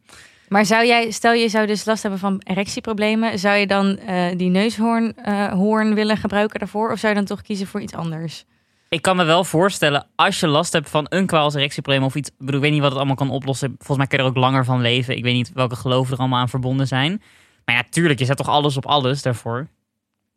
Maar 0.48 0.66
zou 0.66 0.86
jij, 0.86 1.12
stel 1.12 1.34
je 1.34 1.50
zou 1.50 1.68
dus 1.68 1.86
last 1.86 2.02
hebben 2.02 2.20
van 2.20 2.42
erectieproblemen, 2.44 3.40
zou 3.40 3.58
je 3.58 3.68
dan 3.68 3.98
eh, 3.98 4.38
die 4.38 4.50
neushoorn 4.50 5.16
eh, 5.16 5.52
hoorn 5.52 5.94
willen 5.94 6.18
gebruiken 6.18 6.60
daarvoor? 6.60 6.92
Of 6.92 7.00
zou 7.00 7.14
je 7.14 7.20
dan 7.20 7.28
toch 7.28 7.42
kiezen 7.42 7.68
voor 7.68 7.82
iets 7.82 7.94
anders? 7.94 8.46
Ik 8.90 9.02
kan 9.02 9.16
me 9.16 9.24
wel 9.24 9.44
voorstellen, 9.44 10.08
als 10.16 10.40
je 10.40 10.48
last 10.48 10.74
hebt 10.74 10.90
van 10.90 11.06
een 11.10 11.26
kwaal 11.26 11.44
als 11.44 11.54
erectieprobleem 11.54 12.04
of 12.04 12.16
iets. 12.16 12.30
Ik 12.40 12.60
weet 12.60 12.72
niet 12.72 12.80
wat 12.80 12.90
het 12.90 12.98
allemaal 12.98 13.16
kan 13.16 13.30
oplossen. 13.30 13.76
Volgens 13.78 13.98
mij 13.98 14.08
kun 14.08 14.18
je 14.18 14.24
er 14.24 14.30
ook 14.30 14.38
langer 14.38 14.66
van 14.66 14.82
leven. 14.82 15.18
Ik 15.18 15.24
weet 15.24 15.34
niet 15.34 15.52
welke 15.54 15.76
geloven 15.76 16.14
er 16.14 16.20
allemaal 16.20 16.40
aan 16.40 16.50
verbonden 16.50 16.88
zijn. 16.88 17.22
Maar 17.66 17.76
ja, 17.76 17.84
tuurlijk, 17.90 18.20
je 18.20 18.26
zet 18.26 18.38
toch 18.38 18.50
alles 18.50 18.78
op 18.78 18.86
alles 18.86 19.22
daarvoor. 19.22 19.68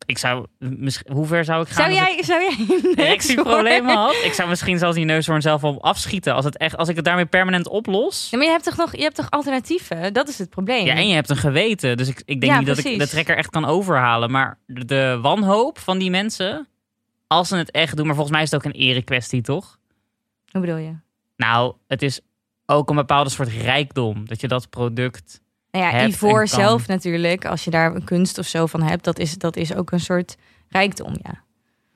Ik 0.05 0.17
zou, 0.17 0.45
misschien, 0.59 1.13
hoe 1.13 1.25
ver 1.25 1.45
zou 1.45 1.61
ik 1.61 1.67
gaan? 1.67 1.91
Zou 1.91 1.99
als 1.99 2.09
ik 2.09 2.15
jij, 2.15 2.23
zou 2.23 2.41
jij 2.41 3.05
erectieproblemen 3.05 3.95
had? 4.03 4.15
Ik 4.23 4.33
zou 4.33 4.49
misschien 4.49 4.77
zelfs 4.77 4.95
die 4.95 5.05
neushoorn 5.05 5.41
zelf 5.41 5.61
wel 5.61 5.81
afschieten. 5.81 6.33
Als, 6.33 6.45
het 6.45 6.57
echt, 6.57 6.77
als 6.77 6.89
ik 6.89 6.95
het 6.95 7.05
daarmee 7.05 7.25
permanent 7.25 7.67
oplos. 7.67 8.27
Ja, 8.31 8.37
maar 8.37 8.45
je 8.45 8.51
hebt 8.51 8.63
toch 8.63 8.77
nog, 8.77 8.95
je 8.95 9.01
hebt 9.01 9.15
toch 9.15 9.29
alternatieven? 9.29 10.13
Dat 10.13 10.27
is 10.27 10.37
het 10.37 10.49
probleem. 10.49 10.85
Ja, 10.85 10.93
en 10.93 11.07
je 11.07 11.13
hebt 11.13 11.29
een 11.29 11.37
geweten. 11.37 11.97
Dus 11.97 12.07
ik, 12.07 12.21
ik 12.25 12.41
denk 12.41 12.53
Ja, 12.53 12.57
niet 12.57 12.67
dat 12.67 12.77
ik 12.77 12.99
de 12.99 13.07
trekker 13.07 13.37
echt 13.37 13.49
kan 13.49 13.65
overhalen. 13.65 14.31
Maar 14.31 14.59
de, 14.65 14.85
de 14.85 15.19
wanhoop 15.21 15.79
van 15.79 15.97
die 15.97 16.09
mensen, 16.09 16.67
als 17.27 17.47
ze 17.47 17.55
het 17.55 17.71
echt 17.71 17.95
doen. 17.95 18.05
Maar 18.05 18.15
volgens 18.15 18.35
mij 18.35 18.43
is 18.45 18.51
het 18.51 18.65
ook 18.65 18.73
een 18.73 18.79
erekwestie, 18.79 19.41
toch? 19.41 19.77
Hoe 20.51 20.61
bedoel 20.61 20.77
je? 20.77 20.95
Nou, 21.35 21.75
het 21.87 22.01
is 22.01 22.19
ook 22.65 22.89
een 22.89 22.95
bepaalde 22.95 23.29
soort 23.29 23.49
rijkdom. 23.49 24.27
Dat 24.27 24.41
je 24.41 24.47
dat 24.47 24.69
product... 24.69 25.41
Nou 25.71 25.85
ja, 25.85 25.91
hebt 25.91 26.13
ivoor 26.13 26.37
kan. 26.37 26.47
zelf 26.47 26.87
natuurlijk, 26.87 27.45
als 27.45 27.63
je 27.63 27.71
daar 27.71 27.95
een 27.95 28.03
kunst 28.03 28.37
of 28.37 28.45
zo 28.45 28.65
van 28.65 28.81
hebt, 28.83 29.03
dat 29.03 29.19
is, 29.19 29.37
dat 29.37 29.55
is 29.55 29.75
ook 29.75 29.91
een 29.91 29.99
soort 29.99 30.35
rijkdom, 30.69 31.15
ja. 31.21 31.43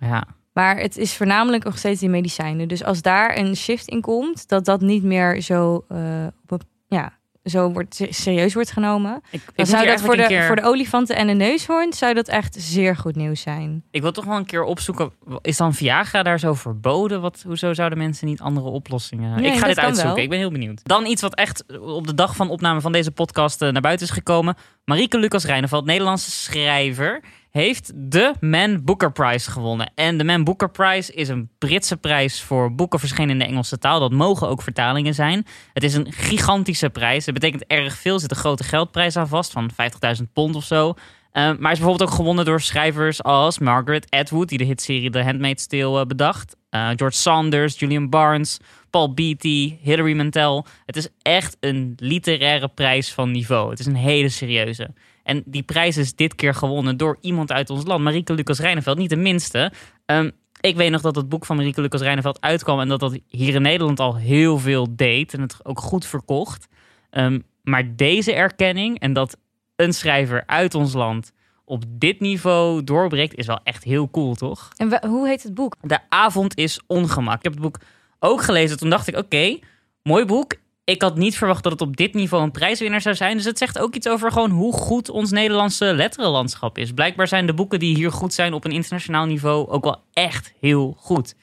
Ja, 0.08 0.28
Maar 0.54 0.78
het 0.78 0.98
is 0.98 1.16
voornamelijk 1.16 1.64
nog 1.64 1.78
steeds 1.78 2.00
die 2.00 2.10
medicijnen. 2.10 2.68
Dus 2.68 2.84
als 2.84 3.02
daar 3.02 3.38
een 3.38 3.56
shift 3.56 3.88
in 3.88 4.02
komt, 4.02 4.48
dat 4.48 4.66
dat 4.66 4.82
niet 4.82 5.04
meer 5.04 5.42
zo, 5.42 5.86
eh, 5.88 5.98
op 6.44 6.52
een- 6.52 6.68
ja, 6.88 7.20
zo 7.44 7.72
wordt, 7.72 8.02
serieus 8.10 8.54
wordt 8.54 8.72
genomen. 8.72 9.22
ik, 9.32 9.42
zou 9.56 9.86
dat 9.86 10.02
voor 10.02 10.16
de, 10.16 10.26
keer- 10.28 10.44
voor 10.46 10.56
de 10.56 10.64
olifanten 10.64 11.16
en 11.16 11.28
de 11.28 11.34
neushoorn, 11.34 11.94
zou 11.94 12.14
dat 12.14 12.28
echt 12.28 12.56
zeer 12.60 12.96
goed 12.96 13.16
nieuws 13.16 13.42
zijn. 13.42 13.84
ik 13.92 14.02
wil 14.02 14.12
toch 14.12 14.26
wel 14.26 14.38
een 14.38 14.46
keer 14.46 14.64
opzoeken. 14.64 15.12
Is 15.42 15.58
dan 15.58 15.74
Viagra 15.74 16.24
daar 16.24 16.40
zo 16.40 16.54
verboden? 16.54 17.22
Wat, 17.22 17.44
hoezo 17.46 17.74
zouden 17.74 17.98
mensen 17.98 18.28
niet 18.28 18.42
andere 18.42 18.70
oplossingen? 18.70 19.42
Nee, 19.42 19.52
ik 19.52 19.60
ga 19.60 19.68
dit 19.68 19.80
uitzoeken. 19.80 20.14
wel. 20.16 20.24
Ik 20.24 20.30
ben 20.30 20.40
heel 20.40 20.52
benieuwd. 20.52 20.82
Dan 20.84 21.06
iets 21.06 21.22
wat 21.22 21.36
echt 21.36 21.64
op 21.80 22.08
de 22.08 22.14
dag 22.14 22.36
van 22.36 22.50
opname 22.50 22.82
van 22.82 22.92
deze 22.92 23.12
podcast 23.12 23.62
eh, 23.62 23.72
naar 23.72 23.82
buiten 23.82 24.06
is 24.08 24.14
gekomen. 24.14 24.56
Marieke 24.86 25.20
Lucas 25.20 25.46
Rijneveld, 25.46 25.86
Nederlandse 25.86 26.32
schrijver, 26.32 27.24
heeft 27.52 27.92
de 27.96 28.34
Man 28.40 28.84
Booker 28.84 29.12
Prize 29.12 29.52
gewonnen. 29.52 29.92
En 29.96 30.18
de 30.18 30.24
Man 30.24 30.44
Booker 30.44 30.70
Prize 30.70 31.14
is 31.14 31.30
een 31.30 31.50
Britse 31.58 31.98
prijs 31.98 32.42
voor 32.42 32.76
boeken 32.76 33.00
verschenen 33.00 33.30
in 33.30 33.40
de 33.40 33.46
Engelse 33.46 33.78
taal. 33.78 34.00
Dat 34.00 34.12
mogen 34.12 34.48
ook 34.48 34.62
vertalingen 34.62 35.14
zijn. 35.14 35.46
Het 35.74 35.84
is 35.84 35.94
een 35.94 36.12
gigantische 36.12 36.90
prijs. 36.90 37.26
Het 37.26 37.34
betekent 37.34 37.66
erg 37.68 37.98
veel. 37.98 38.14
Er 38.14 38.20
zit 38.20 38.32
een 38.32 38.38
grote 38.38 38.64
geldprijs 38.64 39.18
aan 39.18 39.28
vast 39.28 39.52
van 39.52 39.72
50.000 40.18 40.24
pond 40.34 40.56
of 40.56 40.64
zo. 40.64 40.88
Uh, 40.88 40.94
maar 41.34 41.72
is 41.72 41.80
bijvoorbeeld 41.80 42.10
ook 42.10 42.16
gewonnen 42.16 42.46
door 42.46 42.62
schrijvers 42.62 43.24
als 43.24 43.60
Margaret 43.60 44.10
Atwood, 44.10 44.50
die 44.50 44.58
de 44.58 44.64
hitserie 44.64 45.10
The 45.10 45.24
Handmaid's 45.24 45.68
Tale 45.68 46.00
uh, 46.00 46.06
bedacht. 46.06 46.56
Uh, 46.72 46.90
George 46.96 47.18
Sanders, 47.18 47.80
Julian 47.80 48.10
Barnes, 48.10 48.60
Paul 48.92 49.14
Beatty, 49.14 49.78
Hilary 49.82 50.16
Mantel. 50.16 50.66
Het 50.86 50.96
is 50.96 51.08
echt 51.22 51.58
een 51.60 51.94
literaire 51.98 52.68
prijs 52.68 53.14
van 53.14 53.32
niveau. 53.32 53.70
Het 53.70 53.80
is 53.80 53.86
een 53.86 53.96
hele 53.96 54.30
serieuze. 54.30 54.94
En 55.24 55.44
die 55.46 55.64
prijs 55.64 55.98
is 55.98 56.16
dit 56.16 56.36
keer 56.36 56.54
gewonnen 56.54 56.98
door 56.98 57.18
iemand 57.22 57.52
uit 57.52 57.70
ons 57.70 57.86
land, 57.86 58.04
Marieke 58.04 58.34
Lucas 58.34 58.60
Rijneveld, 58.60 58.98
niet 58.98 59.10
de 59.10 59.16
minste. 59.16 59.72
Um, 60.06 60.32
ik 60.60 60.76
weet 60.76 60.92
nog 60.92 61.02
dat 61.02 61.16
het 61.16 61.30
boek 61.30 61.46
van 61.46 61.56
Marieke 61.56 61.82
Lucas 61.82 62.02
Rijneveld 62.02 62.42
uitkwam 62.42 62.80
en 62.80 62.88
dat 62.88 63.00
dat 63.00 63.20
hier 63.28 63.56
in 63.56 63.62
Nederland 63.62 64.00
al 64.00 64.16
heel 64.16 64.58
veel 64.58 64.88
deed 64.96 65.34
en 65.34 65.42
het 65.42 65.66
ook 65.66 65.80
goed 65.80 66.06
verkocht. 66.06 66.68
Um, 67.12 67.44
maar 67.64 67.96
deze 67.96 68.34
erkenning 68.34 69.00
en 69.00 69.14
dat 69.14 69.38
een 69.76 69.94
schrijver 69.94 70.44
uit 70.46 70.76
ons 70.76 70.94
land 70.94 71.32
op 71.66 71.84
dit 71.88 72.20
niveau 72.20 72.84
doorbreekt, 72.84 73.36
is 73.36 73.46
wel 73.46 73.60
echt 73.64 73.84
heel 73.84 74.10
cool, 74.10 74.36
toch? 74.36 74.70
En 74.76 75.08
hoe 75.08 75.28
heet 75.28 75.44
het 75.44 75.54
boek? 75.54 75.76
De 75.82 76.00
avond 76.10 76.58
is 76.58 76.80
ongemak. 76.88 77.38
Ik 77.38 77.44
heb 77.44 77.54
het 77.54 77.62
boek 77.62 77.78
ook 78.24 78.42
gelezen. 78.42 78.78
Toen 78.78 78.90
dacht 78.90 79.08
ik, 79.08 79.18
oké, 79.18 79.60
mooi 80.04 80.26
boek. 80.26 80.54
Ik 80.84 81.02
had 81.02 81.18
niet 81.18 81.38
verwacht 81.38 81.64
dat 81.64 81.72
het 81.72 81.82
op 81.82 81.98
dit 81.98 82.14
niveau 82.14 82.44
een 82.44 82.52
prijswinnaar 82.52 83.02
zou 83.02 83.16
zijn. 83.16 83.38
Dus 83.38 83.46
het 83.46 83.58
zegt 83.58 83.80
ook 83.80 83.96
iets 83.96 84.08
over 84.08 84.32
gewoon 84.32 84.50
hoe 84.50 84.74
goed 84.74 85.10
ons 85.10 85.32
Nederlandse 85.32 85.94
letterenlandschap 85.94 86.78
is. 86.78 86.92
Blijkbaar 86.92 87.28
zijn 87.28 87.46
de 87.46 87.54
boeken 87.54 87.80
die 87.80 87.96
hier 87.96 88.12
goed 88.12 88.34
zijn 88.34 88.54
op 88.54 88.66
een 88.66 88.72
internationaal 88.72 89.26
niveau 89.26 89.68
ook 89.68 89.84
wel 89.84 90.04
echt 90.14 90.54
heel 90.60 90.96
goed. 90.98 91.36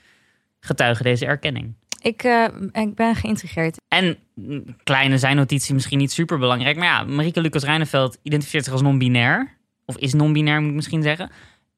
Getuigen 0.61 1.05
deze 1.05 1.27
erkenning. 1.27 1.75
Ik, 2.03 2.23
eh, 2.23 2.45
ik 2.73 2.95
ben 2.95 3.15
geïntrigeerd. 3.15 3.77
En 3.89 4.19
mm, 4.35 4.65
kleine 4.85 5.19
zijn 5.19 5.37
notitie 5.37 5.75
misschien 5.75 5.99
niet 5.99 6.13
super 6.13 6.39
belangrijk. 6.39 6.77
Maar 6.77 6.87
ja, 6.87 7.05
Marieke 7.05 7.41
Lucas 7.41 7.65
Rijneveld 7.65 8.19
identificeert 8.23 8.65
zich 8.65 8.73
als 8.73 8.83
non-binair. 8.83 9.57
Of 9.85 9.97
is 9.97 10.15
non-binair, 10.15 10.61
moet 10.61 10.71
ik 10.71 10.77
misschien 10.77 11.03
zeggen. 11.03 11.31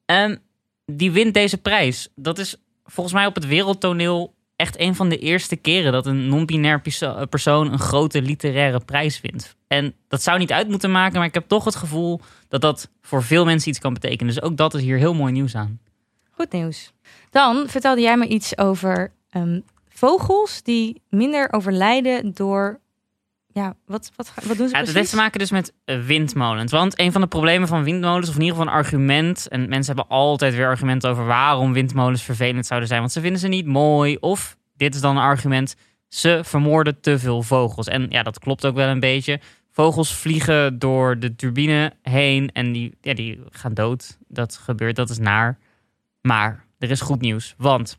Um, 0.07 0.39
die 0.87 1.11
wint 1.11 1.35
deze 1.35 1.59
prijs. 1.59 2.09
Dat 2.15 2.39
is 2.39 2.57
volgens 2.85 3.15
mij 3.15 3.27
op 3.27 3.35
het 3.35 3.47
wereldtoneel 3.47 4.35
echt 4.61 4.81
een 4.81 4.95
van 4.95 5.09
de 5.09 5.19
eerste 5.19 5.57
keren 5.57 5.93
dat 5.93 6.07
een 6.07 6.29
non-binair 6.29 6.81
perso- 6.81 7.27
persoon 7.27 7.73
een 7.73 7.79
grote 7.79 8.23
literaire 8.23 8.81
prijs 8.85 9.21
wint. 9.21 9.57
En 9.67 9.95
dat 10.09 10.23
zou 10.23 10.39
niet 10.39 10.53
uit 10.53 10.69
moeten 10.69 10.91
maken, 10.91 11.19
maar 11.19 11.27
ik 11.27 11.35
heb 11.35 11.49
toch 11.49 11.65
het 11.65 11.77
gevoel 11.77 12.21
dat 12.49 12.61
dat 12.61 12.91
voor 13.01 13.23
veel 13.23 13.45
mensen 13.45 13.71
iets 13.71 13.79
kan 13.79 13.95
betekenen. 13.95 14.35
Dus 14.35 14.43
ook 14.43 14.57
dat 14.57 14.75
is 14.75 14.81
hier 14.81 14.97
heel 14.97 15.15
mooi 15.15 15.33
nieuws 15.33 15.55
aan. 15.55 15.81
Goed 16.31 16.53
nieuws. 16.53 16.93
Dan 17.31 17.69
vertelde 17.69 18.01
jij 18.01 18.17
me 18.17 18.27
iets 18.27 18.59
over 18.59 19.13
ehm, 19.31 19.61
vogels 19.89 20.63
die 20.63 21.03
minder 21.09 21.53
overlijden 21.53 22.35
door 22.35 22.81
ja, 23.53 23.75
wat, 23.87 24.11
wat, 24.17 24.33
wat 24.35 24.57
doen 24.57 24.57
ze 24.57 24.63
Ja, 24.63 24.63
het 24.65 24.73
precies? 24.73 24.95
heeft 24.95 25.11
te 25.11 25.17
maken 25.17 25.39
dus 25.39 25.51
met 25.51 25.73
eh, 25.85 26.01
windmolens. 26.01 26.73
Want 26.73 26.99
een 26.99 27.13
van 27.13 27.21
de 27.21 27.27
problemen 27.27 27.69
van 27.69 27.85
windmolens, 27.85 28.29
of 28.29 28.35
in 28.35 28.41
ieder 28.41 28.57
geval 28.57 28.73
een 28.73 28.79
argument... 28.79 29.49
en 29.49 29.69
mensen 29.69 29.97
hebben 29.97 30.17
altijd 30.17 30.55
weer 30.55 30.67
argumenten 30.67 31.11
over 31.11 31.25
waarom 31.25 31.73
windmolens 31.73 32.23
vervelend 32.23 32.67
zouden 32.67 32.89
zijn. 32.89 33.01
Want 33.01 33.13
ze 33.13 33.21
vinden 33.21 33.41
ze 33.41 33.49
niet 33.49 33.67
mooi. 33.67 34.17
Of, 34.17 34.57
dit 34.77 34.95
is 34.95 35.01
dan 35.01 35.17
een 35.17 35.23
argument, 35.23 35.77
ze 36.09 36.41
vermoorden 36.45 37.01
te 37.01 37.19
veel 37.19 37.43
vogels. 37.43 37.87
En 37.87 38.07
ja, 38.09 38.23
dat 38.23 38.39
klopt 38.39 38.67
ook 38.67 38.75
wel 38.75 38.89
een 38.89 39.01
beetje. 39.01 39.41
Vogels 39.73 40.15
vliegen 40.15 40.79
door 40.79 41.19
de 41.19 41.35
turbine 41.37 41.93
heen 42.03 42.51
en 42.53 42.73
die, 42.73 42.97
ja, 43.01 43.15
die 43.15 43.41
gaan 43.51 43.75
dood. 43.75 44.19
Dat 44.29 44.57
gebeurt, 44.57 44.97
dat 44.97 45.11
is 45.11 45.19
naar. 45.19 45.59
Maar 46.23 46.65
er 46.79 46.91
is 46.91 47.01
goed 47.01 47.21
nieuws, 47.21 47.55
want 47.59 47.99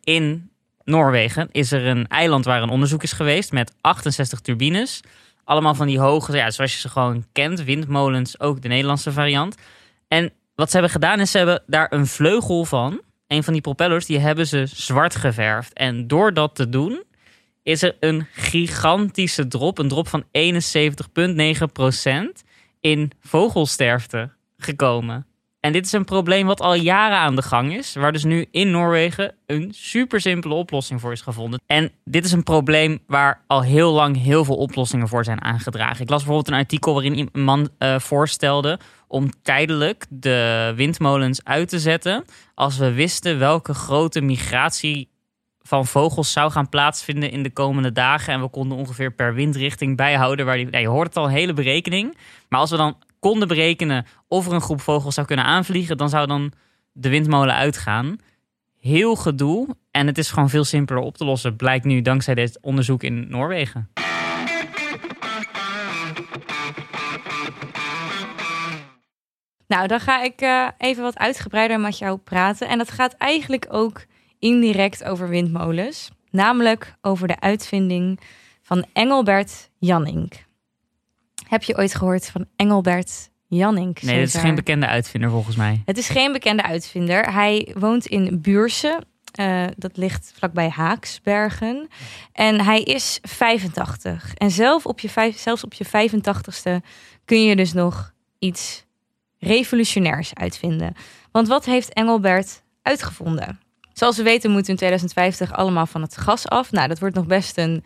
in 0.00 0.50
Noorwegen 0.86 1.48
is 1.52 1.72
er 1.72 1.86
een 1.86 2.06
eiland 2.06 2.44
waar 2.44 2.62
een 2.62 2.68
onderzoek 2.68 3.02
is 3.02 3.12
geweest 3.12 3.52
met 3.52 3.72
68 3.80 4.40
turbines. 4.40 5.00
Allemaal 5.44 5.74
van 5.74 5.86
die 5.86 5.98
hoge, 5.98 6.36
ja, 6.36 6.50
zoals 6.50 6.72
je 6.72 6.78
ze 6.78 6.88
gewoon 6.88 7.24
kent, 7.32 7.64
windmolens, 7.64 8.40
ook 8.40 8.62
de 8.62 8.68
Nederlandse 8.68 9.12
variant. 9.12 9.56
En 10.08 10.32
wat 10.54 10.66
ze 10.66 10.72
hebben 10.72 10.92
gedaan 10.92 11.20
is, 11.20 11.30
ze 11.30 11.36
hebben 11.36 11.62
daar 11.66 11.92
een 11.92 12.06
vleugel 12.06 12.64
van, 12.64 13.00
een 13.26 13.42
van 13.42 13.52
die 13.52 13.62
propellers, 13.62 14.06
die 14.06 14.18
hebben 14.18 14.46
ze 14.46 14.66
zwart 14.66 15.16
geverfd. 15.16 15.72
En 15.72 16.06
door 16.06 16.34
dat 16.34 16.54
te 16.54 16.68
doen, 16.68 17.02
is 17.62 17.82
er 17.82 17.96
een 18.00 18.26
gigantische 18.32 19.46
drop, 19.46 19.78
een 19.78 19.88
drop 19.88 20.08
van 20.08 20.24
71,9% 20.24 20.28
in 22.80 23.12
vogelsterfte 23.20 24.30
gekomen. 24.56 25.26
En 25.60 25.72
dit 25.72 25.84
is 25.84 25.92
een 25.92 26.04
probleem 26.04 26.46
wat 26.46 26.60
al 26.60 26.74
jaren 26.74 27.18
aan 27.18 27.36
de 27.36 27.42
gang 27.42 27.76
is, 27.76 27.94
waar 27.94 28.12
dus 28.12 28.24
nu 28.24 28.46
in 28.50 28.70
Noorwegen 28.70 29.34
een 29.46 29.72
super 29.74 30.20
simpele 30.20 30.54
oplossing 30.54 31.00
voor 31.00 31.12
is 31.12 31.20
gevonden. 31.20 31.60
En 31.66 31.90
dit 32.04 32.24
is 32.24 32.32
een 32.32 32.42
probleem 32.42 32.98
waar 33.06 33.44
al 33.46 33.62
heel 33.62 33.92
lang 33.92 34.22
heel 34.22 34.44
veel 34.44 34.56
oplossingen 34.56 35.08
voor 35.08 35.24
zijn 35.24 35.42
aangedragen. 35.42 36.00
Ik 36.02 36.10
las 36.10 36.24
bijvoorbeeld 36.24 36.48
een 36.48 36.60
artikel 36.60 36.92
waarin 36.94 37.30
een 37.32 37.42
man 37.42 37.68
eh, 37.78 37.98
voorstelde 37.98 38.78
om 39.08 39.30
tijdelijk 39.42 40.06
de 40.08 40.72
windmolens 40.76 41.44
uit 41.44 41.68
te 41.68 41.78
zetten 41.78 42.24
als 42.54 42.78
we 42.78 42.92
wisten 42.92 43.38
welke 43.38 43.74
grote 43.74 44.20
migratie 44.20 45.08
van 45.66 45.86
vogels 45.86 46.32
zou 46.32 46.50
gaan 46.50 46.68
plaatsvinden 46.68 47.30
in 47.30 47.42
de 47.42 47.52
komende 47.52 47.92
dagen. 47.92 48.32
En 48.32 48.40
we 48.40 48.48
konden 48.48 48.78
ongeveer 48.78 49.12
per 49.12 49.34
windrichting 49.34 49.96
bijhouden. 49.96 50.46
Waar 50.46 50.56
die, 50.56 50.78
je 50.78 50.88
hoort 50.88 51.06
het 51.06 51.16
al, 51.16 51.24
een 51.24 51.30
hele 51.30 51.52
berekening. 51.52 52.16
Maar 52.48 52.60
als 52.60 52.70
we 52.70 52.76
dan 52.76 52.96
konden 53.26 53.48
berekenen 53.48 54.06
of 54.28 54.46
er 54.46 54.52
een 54.52 54.60
groep 54.60 54.80
vogels 54.80 55.14
zou 55.14 55.26
kunnen 55.26 55.44
aanvliegen, 55.44 55.96
dan 55.96 56.08
zou 56.08 56.26
dan 56.26 56.52
de 56.92 57.08
windmolen 57.08 57.54
uitgaan. 57.54 58.16
Heel 58.80 59.16
gedoe. 59.16 59.76
En 59.90 60.06
het 60.06 60.18
is 60.18 60.30
gewoon 60.30 60.48
veel 60.48 60.64
simpeler 60.64 61.02
op 61.02 61.16
te 61.16 61.24
lossen, 61.24 61.56
blijkt 61.56 61.84
nu 61.84 62.02
dankzij 62.02 62.34
dit 62.34 62.58
onderzoek 62.60 63.02
in 63.02 63.28
Noorwegen. 63.28 63.90
Nou, 69.66 69.86
dan 69.86 70.00
ga 70.00 70.22
ik 70.22 70.40
eh, 70.40 70.68
even 70.78 71.02
wat 71.02 71.18
uitgebreider 71.18 71.80
met 71.80 71.98
jou 71.98 72.16
praten. 72.16 72.68
En 72.68 72.78
dat 72.78 72.90
gaat 72.90 73.12
eigenlijk 73.12 73.66
ook 73.68 74.04
indirect 74.38 75.04
over 75.04 75.28
windmolens. 75.28 76.10
Namelijk 76.30 76.94
over 77.00 77.28
de 77.28 77.40
uitvinding 77.40 78.20
van 78.62 78.84
Engelbert 78.92 79.70
Jannink. 79.78 80.45
Heb 81.48 81.62
je 81.62 81.76
ooit 81.76 81.94
gehoord 81.94 82.30
van 82.30 82.46
Engelbert 82.56 83.30
Jannink? 83.48 84.02
Nee, 84.02 84.18
dit 84.18 84.34
is 84.34 84.40
geen 84.40 84.54
bekende 84.54 84.86
uitvinder 84.86 85.30
volgens 85.30 85.56
mij. 85.56 85.82
Het 85.84 85.98
is 85.98 86.08
geen 86.08 86.32
bekende 86.32 86.62
uitvinder. 86.62 87.32
Hij 87.32 87.74
woont 87.78 88.06
in 88.06 88.40
Buurse. 88.40 89.02
Eh, 89.32 89.64
dat 89.76 89.96
ligt 89.96 90.32
vlakbij 90.36 90.68
Haaksbergen. 90.68 91.88
En 92.32 92.64
hij 92.64 92.82
is 92.82 93.18
85. 93.22 94.34
En 94.34 94.50
zelf 94.50 94.86
op 94.86 95.00
je 95.00 95.08
vijf, 95.08 95.38
zelfs 95.38 95.64
op 95.64 95.74
je 95.74 95.84
85ste 95.84 96.84
kun 97.24 97.42
je 97.42 97.56
dus 97.56 97.72
nog 97.72 98.12
iets 98.38 98.84
revolutionairs 99.38 100.34
uitvinden. 100.34 100.94
Want 101.30 101.48
wat 101.48 101.64
heeft 101.64 101.92
Engelbert 101.92 102.62
uitgevonden? 102.82 103.60
Zoals 103.92 104.16
we 104.16 104.22
weten 104.22 104.50
moeten 104.50 104.66
we 104.66 104.70
in 104.70 104.76
2050 104.76 105.52
allemaal 105.52 105.86
van 105.86 106.02
het 106.02 106.16
gas 106.16 106.48
af. 106.48 106.72
Nou, 106.72 106.88
dat 106.88 106.98
wordt 106.98 107.14
nog 107.14 107.26
best 107.26 107.58
een, 107.58 107.84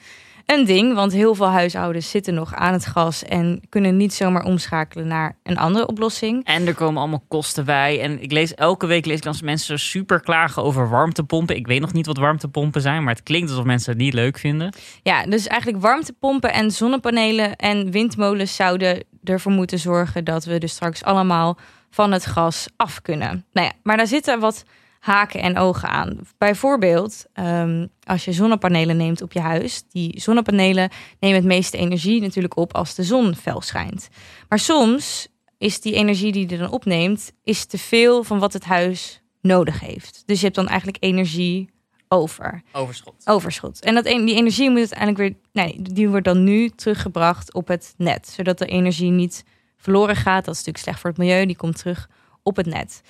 een 0.52 0.64
ding, 0.64 0.95
want 0.95 1.12
heel 1.12 1.35
veel 1.35 1.49
huishoudens 1.49 2.11
zitten 2.11 2.35
nog 2.35 2.54
aan 2.54 2.73
het 2.73 2.87
gas 2.87 3.25
en 3.25 3.61
kunnen 3.69 3.97
niet 3.97 4.14
zomaar 4.14 4.45
omschakelen 4.45 5.07
naar 5.07 5.37
een 5.42 5.59
andere 5.59 5.87
oplossing. 5.87 6.45
En 6.45 6.66
er 6.66 6.75
komen 6.75 7.00
allemaal 7.00 7.25
kosten 7.28 7.64
bij. 7.64 8.00
En 8.00 8.23
ik 8.23 8.33
lees 8.33 8.54
elke 8.54 8.87
week 8.87 9.07
lees 9.07 9.16
ik 9.16 9.23
dan 9.23 9.35
mensen 9.42 9.78
super 9.78 10.21
klagen 10.21 10.62
over 10.62 10.88
warmtepompen. 10.88 11.57
Ik 11.57 11.66
weet 11.66 11.80
nog 11.80 11.92
niet 11.92 12.07
wat 12.07 12.16
warmtepompen 12.16 12.80
zijn, 12.80 13.04
maar 13.04 13.14
het 13.14 13.23
klinkt 13.23 13.50
alsof 13.50 13.64
mensen 13.64 13.92
het 13.92 14.00
niet 14.00 14.14
leuk 14.14 14.38
vinden. 14.38 14.75
Ja, 15.02 15.25
dus 15.25 15.47
eigenlijk 15.47 15.83
warmtepompen 15.83 16.52
en 16.52 16.71
zonnepanelen 16.71 17.57
en 17.57 17.90
windmolens 17.90 18.57
zouden 18.57 19.04
ervoor 19.25 19.52
moeten 19.52 19.78
zorgen 19.78 20.25
dat 20.25 20.45
we 20.45 20.59
dus 20.59 20.73
straks 20.73 21.04
allemaal 21.04 21.59
van 21.90 22.12
het 22.12 22.26
gas 22.26 22.69
af 22.76 23.02
kunnen. 23.02 23.45
Nou 23.52 23.66
ja, 23.66 23.73
maar 23.83 23.97
daar 23.97 24.07
zitten 24.07 24.40
wat 24.40 24.64
haken 25.00 25.40
en 25.40 25.59
ogen 25.59 25.88
aan. 25.88 26.19
Bijvoorbeeld, 26.38 27.25
ehm, 27.33 27.87
als 28.04 28.25
je 28.25 28.33
zonnepanelen 28.33 28.97
neemt 28.97 29.23
op 29.23 29.33
je 29.33 29.40
huis, 29.40 29.83
die 29.88 30.21
zonnepanelen 30.21 30.90
nemen 31.21 31.37
het 31.37 31.47
meeste 31.47 31.76
energie 31.78 32.21
natuurlijk 32.21 32.57
op 32.57 32.75
als 32.75 32.95
de 32.95 33.02
zon 33.02 33.35
fel 33.35 33.61
schijnt. 33.61 34.09
Maar 34.49 34.59
soms 34.59 35.28
is 35.59 35.80
die 35.80 35.95
energie 35.95 36.33
die 36.33 36.49
je 36.50 36.59
dan 36.59 36.71
opneemt, 36.71 37.33
is 37.45 37.64
te 37.64 37.78
veel 37.78 38.25
van 38.25 38.38
wat 38.38 38.52
het 38.52 38.64
huis 38.64 39.23
nodig 39.40 39.80
heeft. 39.80 40.23
Dus 40.26 40.38
je 40.38 40.45
hebt 40.45 40.57
dan 40.57 40.69
eigenlijk 40.69 40.99
energie 41.04 41.71
over 42.09 42.62
Overschot. 42.73 43.14
overschot. 43.25 43.80
En 43.80 43.95
dat, 43.95 44.04
en- 44.04 44.25
die 44.25 44.35
energie 44.37 44.71
moet 44.71 44.78
uiteindelijk 44.78 45.19
weer, 45.19 45.35
nee, 45.64 45.83
die 45.83 46.09
wordt 46.09 46.25
dan 46.25 46.45
nu 46.45 46.69
teruggebracht 46.71 47.54
op 47.54 47.69
het 47.69 47.95
net, 47.97 48.28
zodat 48.28 48.59
de 48.59 48.66
energie 48.66 49.11
niet 49.11 49.45
verloren 49.76 50.16
gaat. 50.16 50.45
Dat 50.45 50.54
is 50.54 50.59
natuurlijk 50.59 50.85
slecht 50.85 51.00
voor 51.00 51.11
het 51.11 51.19
milieu, 51.19 51.47
die 51.47 51.57
komt 51.57 51.78
terug 51.78 52.09
op 52.42 52.57
het 52.57 52.66
net. 52.66 53.00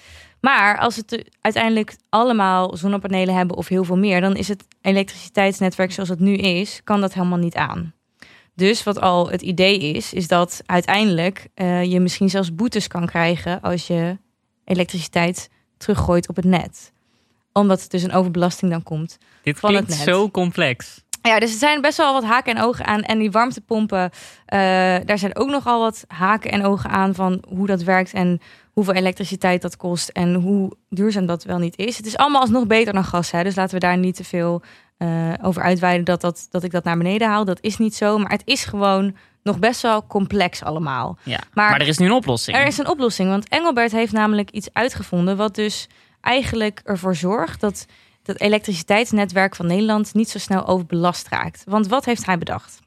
Maar 0.41 0.79
als 0.79 0.97
het 0.97 1.25
uiteindelijk 1.41 1.97
allemaal 2.09 2.77
zonnepanelen 2.77 3.35
hebben 3.35 3.57
of 3.57 3.69
heel 3.69 3.85
veel 3.85 3.97
meer, 3.97 4.21
dan 4.21 4.37
is 4.37 4.49
het 4.49 4.65
elektriciteitsnetwerk 4.83 5.93
zoals 5.93 6.09
het 6.09 6.21
nu 6.21 6.35
is, 6.35 6.81
kan 6.85 7.01
dat 7.01 7.15
helemaal 7.15 7.39
niet 7.39 7.55
aan. 7.55 7.95
Dus 8.55 8.83
wat 8.83 9.01
al 9.01 9.31
het 9.31 9.43
idee 9.43 9.79
is, 9.79 10.13
is 10.13 10.29
dat 10.29 10.63
uiteindelijk 10.67 11.49
eh, 11.55 11.85
je 11.85 12.01
misschien 12.01 12.31
zelfs 12.31 12.55
boetes 12.55 12.87
kan 12.87 13.07
krijgen 13.07 13.61
als 13.61 13.87
je 13.87 14.19
elektriciteit 14.65 15.51
teruggooit 15.77 16.29
op 16.29 16.37
het 16.37 16.45
net. 16.45 16.93
Omdat 17.53 17.83
het 17.83 17.91
dus 17.91 18.03
een 18.03 18.13
overbelasting 18.13 18.71
dan 18.71 18.83
komt. 18.83 19.19
Dit 19.43 19.59
van 19.59 19.75
het 19.75 19.85
klinkt 19.85 20.05
net. 20.05 20.15
zo 20.15 20.31
complex. 20.31 21.05
Ja, 21.23 21.39
dus 21.41 21.53
er 21.53 21.59
zijn 21.59 21.81
best 21.81 21.97
wel 21.97 22.13
wat 22.13 22.25
haken 22.25 22.57
en 22.57 22.63
ogen 22.63 22.87
aan. 22.87 23.03
En 23.03 23.19
die 23.19 23.31
warmtepompen, 23.31 24.11
eh, 24.47 24.59
daar 25.05 25.19
zijn 25.19 25.37
ook 25.37 25.49
nogal 25.51 25.81
wat 25.81 26.05
haken 26.09 26.51
en 26.51 26.65
ogen 26.65 26.91
aan 26.91 27.15
van 27.15 27.45
hoe 27.49 27.67
dat 27.67 27.83
werkt 27.83 28.13
en 28.13 28.41
hoeveel 28.73 28.95
elektriciteit 28.95 29.63
dat 29.63 29.77
kost 29.77 30.09
en 30.09 30.35
hoe 30.35 30.73
duurzaam 30.89 31.27
dat 31.27 31.45
wel 31.45 31.59
niet 31.59 31.79
is. 31.79 31.97
Het 31.97 32.07
is 32.07 32.17
allemaal 32.17 32.41
alsnog 32.41 32.67
beter 32.67 32.93
dan 32.93 33.05
gas, 33.05 33.31
hè? 33.31 33.43
dus 33.43 33.55
laten 33.55 33.75
we 33.75 33.81
daar 33.81 33.97
niet 33.99 34.17
te 34.17 34.25
veel 34.25 34.63
eh, 34.97 35.09
over 35.43 35.63
uitweiden 35.63 36.05
dat, 36.05 36.21
dat, 36.21 36.47
dat 36.51 36.63
ik 36.63 36.71
dat 36.71 36.85
naar 36.85 36.97
beneden 36.97 37.29
haal. 37.29 37.45
Dat 37.45 37.59
is 37.61 37.77
niet 37.79 37.95
zo, 37.95 38.19
maar 38.19 38.31
het 38.31 38.43
is 38.45 38.65
gewoon 38.65 39.17
nog 39.43 39.59
best 39.59 39.81
wel 39.83 40.07
complex 40.07 40.63
allemaal. 40.63 41.19
Ja. 41.23 41.39
Maar- 41.55 41.71
Maar, 41.71 41.81
er 41.81 41.89
is 41.89 41.99
nu 41.99 42.07
een 42.07 42.13
oplossing. 42.13 42.57
Er 42.57 42.67
is 42.67 42.79
een 42.79 42.89
oplossing, 42.89 43.29
want 43.29 43.49
Engelbert 43.49 43.93
heeft 43.93 44.13
namelijk 44.13 44.51
iets 44.51 44.69
uitgevonden 44.73 45.37
wat 45.37 45.55
dus 45.55 45.89
eigenlijk 46.21 46.81
ervoor 46.85 47.15
zorgt 47.17 47.61
dat 47.61 47.87
dat 48.33 48.41
elektriciteitsnetwerk 48.41 49.57
van 49.57 49.67
Nederland 49.67 50.15
niet 50.15 50.29
zo 50.29 50.39
snel 50.39 50.67
overbelast 50.67 51.29
raakt. 51.29 51.63
Want 51.67 51.87
wat 51.87 52.05
heeft 52.05 52.27
hij 52.27 52.39
bedacht? 52.39 52.79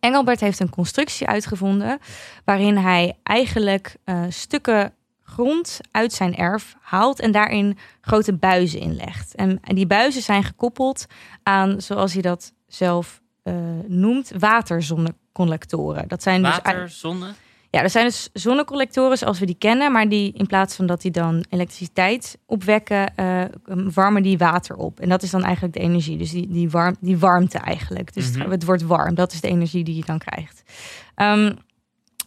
Engelbert 0.00 0.40
heeft 0.40 0.60
een 0.60 0.70
constructie 0.70 1.26
uitgevonden 1.26 1.98
waarin 2.44 2.76
hij 2.76 3.16
eigenlijk 3.22 3.96
eh, 4.04 4.22
stukken 4.28 4.94
grond 5.22 5.80
uit 5.90 6.12
zijn 6.12 6.36
erf 6.36 6.76
haalt 6.80 7.20
en 7.20 7.32
daarin 7.32 7.78
grote 8.00 8.32
buizen 8.32 8.80
inlegt. 8.80 9.34
En, 9.34 9.58
en 9.62 9.74
die 9.74 9.86
buizen 9.86 10.22
zijn 10.22 10.44
gekoppeld 10.44 11.06
aan, 11.42 11.80
zoals 11.80 12.12
hij 12.12 12.22
dat 12.22 12.52
zelf 12.66 13.20
eh, 13.42 13.54
noemt, 13.86 14.32
waterzonnecollectoren. 14.38 16.08
Dat 16.08 16.22
zijn 16.22 16.42
dus 16.42 16.50
Water, 16.50 16.88
zonne. 16.88 17.32
Ja, 17.70 17.82
er 17.82 17.90
zijn 17.90 18.06
dus 18.06 18.28
zonnecollectoren 18.32 19.18
zoals 19.18 19.38
we 19.38 19.46
die 19.46 19.54
kennen, 19.58 19.92
maar 19.92 20.08
die 20.08 20.32
in 20.32 20.46
plaats 20.46 20.76
van 20.76 20.86
dat 20.86 21.02
die 21.02 21.10
dan 21.10 21.44
elektriciteit 21.50 22.38
opwekken, 22.46 23.16
eh, 23.16 23.44
warmen 23.94 24.22
die 24.22 24.38
water 24.38 24.76
op. 24.76 25.00
En 25.00 25.08
dat 25.08 25.22
is 25.22 25.30
dan 25.30 25.42
eigenlijk 25.44 25.74
de 25.74 25.80
energie, 25.80 26.16
dus 26.18 26.30
die, 26.30 26.48
die, 26.48 26.70
warm, 26.70 26.96
die 27.00 27.18
warmte 27.18 27.58
eigenlijk. 27.58 28.14
Dus 28.14 28.24
het- 28.26 28.36
Mhm. 28.36 28.50
het, 28.50 28.64
wordt 28.64 28.82
warm, 28.82 29.14
dat 29.14 29.32
is 29.32 29.40
de 29.40 29.48
energie 29.48 29.84
die 29.84 29.96
je 29.96 30.04
dan 30.04 30.18
krijgt. 30.18 30.62
Ehm, 31.14 31.52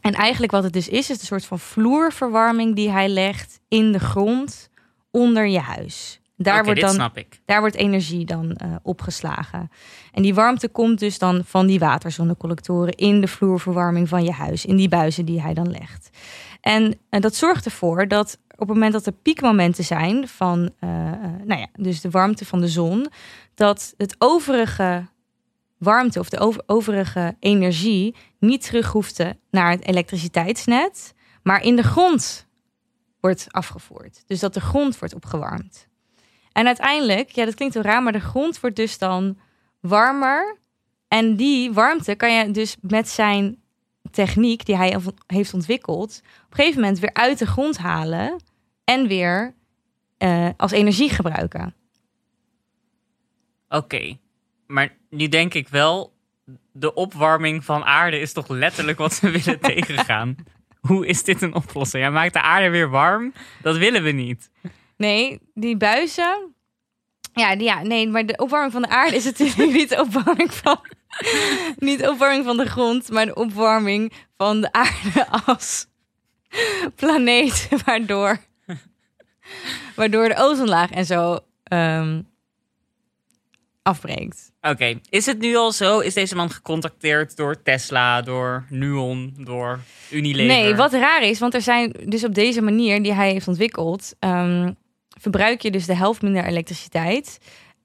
en 0.01 0.13
eigenlijk 0.13 0.51
wat 0.51 0.63
het 0.63 0.73
dus 0.73 0.87
is, 0.89 1.09
is 1.09 1.19
een 1.21 1.25
soort 1.25 1.45
van 1.45 1.59
vloerverwarming 1.59 2.75
die 2.75 2.89
hij 2.91 3.09
legt 3.09 3.59
in 3.67 3.91
de 3.91 3.99
grond 3.99 4.69
onder 5.11 5.47
je 5.47 5.59
huis. 5.59 6.19
Daar 6.43 6.63
wordt 6.63 6.81
dan 6.81 6.93
snap 6.93 7.17
ik. 7.17 7.41
daar 7.45 7.59
wordt 7.59 7.75
energie 7.75 8.25
dan 8.25 8.51
eh, 8.51 8.75
opgeslagen. 8.81 9.71
En 10.11 10.21
die 10.21 10.33
warmte 10.33 10.67
komt 10.69 10.99
dus 10.99 11.17
dan 11.17 11.41
van 11.45 11.67
die 11.67 11.79
waterzonnecollectoren 11.79 12.93
in 12.93 13.21
de 13.21 13.27
vloerverwarming 13.27 14.09
van 14.09 14.23
je 14.23 14.31
huis, 14.31 14.65
in 14.65 14.75
die 14.75 14.89
buizen 14.89 15.25
die 15.25 15.41
hij 15.41 15.53
dan 15.53 15.71
legt. 15.71 16.09
En 16.61 16.97
eh, 17.09 17.21
dat 17.21 17.35
zorgt 17.35 17.65
ervoor 17.65 18.07
dat 18.07 18.39
op 18.51 18.59
het 18.59 18.67
moment 18.67 18.93
dat 18.93 19.05
er 19.05 19.13
piekmomenten 19.13 19.83
zijn 19.83 20.27
van, 20.27 20.73
eh, 20.79 20.89
nou 21.43 21.59
ja, 21.59 21.67
dus 21.75 22.01
de 22.01 22.09
warmte 22.09 22.45
van 22.45 22.59
de 22.59 22.67
zon, 22.67 23.07
dat 23.55 23.93
het 23.97 24.15
overige 24.17 25.05
warmte 25.77 26.19
of 26.19 26.29
de 26.29 26.39
over- 26.39 26.63
overige 26.65 27.35
energie 27.39 28.15
niet 28.39 28.65
terug 28.65 28.91
hoefde 28.91 29.37
naar 29.51 29.71
het 29.71 29.87
elektriciteitsnet, 29.87 31.13
maar 31.43 31.63
in 31.63 31.75
de 31.75 31.83
grond 31.83 32.47
wordt 33.19 33.47
afgevoerd. 33.49 34.23
Dus 34.27 34.39
dat 34.39 34.53
de 34.53 34.61
grond 34.61 34.99
wordt 34.99 35.13
opgewarmd. 35.13 35.87
En 36.53 36.65
uiteindelijk, 36.65 37.29
ja, 37.29 37.45
dat 37.45 37.55
klinkt 37.55 37.73
wel 37.73 37.83
raar, 37.83 38.03
maar 38.03 38.11
de 38.11 38.19
grond 38.19 38.59
wordt 38.59 38.75
dus 38.75 38.97
dan 38.97 39.37
warmer. 39.79 40.57
En 41.07 41.35
die 41.35 41.71
warmte 41.71 42.15
kan 42.15 42.33
je 42.33 42.51
dus 42.51 42.77
met 42.81 43.09
zijn 43.09 43.61
techniek 44.11 44.65
die 44.65 44.75
hij 44.75 44.99
heeft 45.27 45.53
ontwikkeld, 45.53 46.21
op 46.45 46.49
een 46.49 46.55
gegeven 46.55 46.81
moment 46.81 46.99
weer 46.99 47.13
uit 47.13 47.39
de 47.39 47.47
grond 47.47 47.77
halen 47.77 48.41
en 48.83 49.07
weer 49.07 49.55
eh, 50.17 50.49
als 50.57 50.71
energie 50.71 51.09
gebruiken. 51.09 51.75
Oké, 53.69 54.17
maar 54.67 54.95
nu 55.09 55.29
denk 55.29 55.53
ik 55.53 55.67
wel, 55.67 56.13
de 56.71 56.93
opwarming 56.93 57.65
van 57.65 57.83
aarde 57.83 58.19
is 58.19 58.33
toch 58.33 58.47
letterlijk 58.47 58.97
wat 58.97 59.19
we 59.19 59.31
willen 59.31 59.59
tegengaan. 59.73 60.35
Hoe 60.79 61.07
is 61.07 61.23
dit 61.23 61.41
een 61.41 61.55
oplossing? 61.55 62.03
Hij 62.03 62.11
maakt 62.11 62.33
de 62.33 62.41
aarde 62.41 62.69
weer 62.69 62.89
warm. 62.89 63.33
Dat 63.61 63.77
willen 63.77 64.03
we 64.03 64.11
niet. 64.11 64.49
Nee, 65.03 65.39
die 65.53 65.77
buizen. 65.77 66.55
Ja, 67.33 67.55
die, 67.55 67.63
ja, 67.63 67.81
nee, 67.81 68.07
maar 68.07 68.25
de 68.25 68.37
opwarming 68.37 68.71
van 68.71 68.81
de 68.81 68.87
aarde 68.87 69.15
is 69.15 69.23
natuurlijk 69.23 69.71
niet 69.79 69.89
de 69.89 70.01
opwarming 70.01 70.53
van. 70.53 70.79
Niet 71.77 71.99
de 71.99 72.09
opwarming 72.09 72.45
van 72.45 72.57
de 72.57 72.65
grond, 72.65 73.09
maar 73.09 73.25
de 73.25 73.35
opwarming 73.35 74.13
van 74.37 74.61
de 74.61 74.71
aarde 74.71 75.27
als 75.45 75.87
planeet. 76.95 77.67
Waardoor, 77.85 78.37
waardoor 79.95 80.27
de 80.27 80.35
ozonlaag 80.37 80.91
en 80.91 81.05
zo 81.05 81.39
ehm, 81.63 82.21
afbreekt. 83.81 84.51
Oké, 84.61 84.99
is 85.09 85.25
het 85.25 85.39
nu 85.39 85.55
al 85.55 85.71
zo? 85.71 85.99
Is 85.99 86.13
deze 86.13 86.35
man 86.35 86.49
gecontacteerd 86.49 87.35
door 87.35 87.61
Tesla, 87.61 88.21
door 88.21 88.65
Nuon, 88.69 89.33
door 89.37 89.79
Unilever? 90.11 90.55
Nee, 90.55 90.75
wat 90.75 90.93
raar 90.93 91.23
is, 91.23 91.39
want 91.39 91.53
er 91.53 91.61
zijn 91.61 91.95
dus 92.05 92.23
op 92.23 92.33
deze 92.33 92.61
manier 92.61 93.03
die 93.03 93.13
hij 93.13 93.31
heeft 93.31 93.47
ontwikkeld, 93.47 94.15
ehm, 94.19 94.71
verbruik 95.23 95.61
je 95.61 95.71
dus 95.71 95.85
de 95.85 95.95
helft 95.95 96.21
minder 96.21 96.45
elektriciteit. 96.45 97.37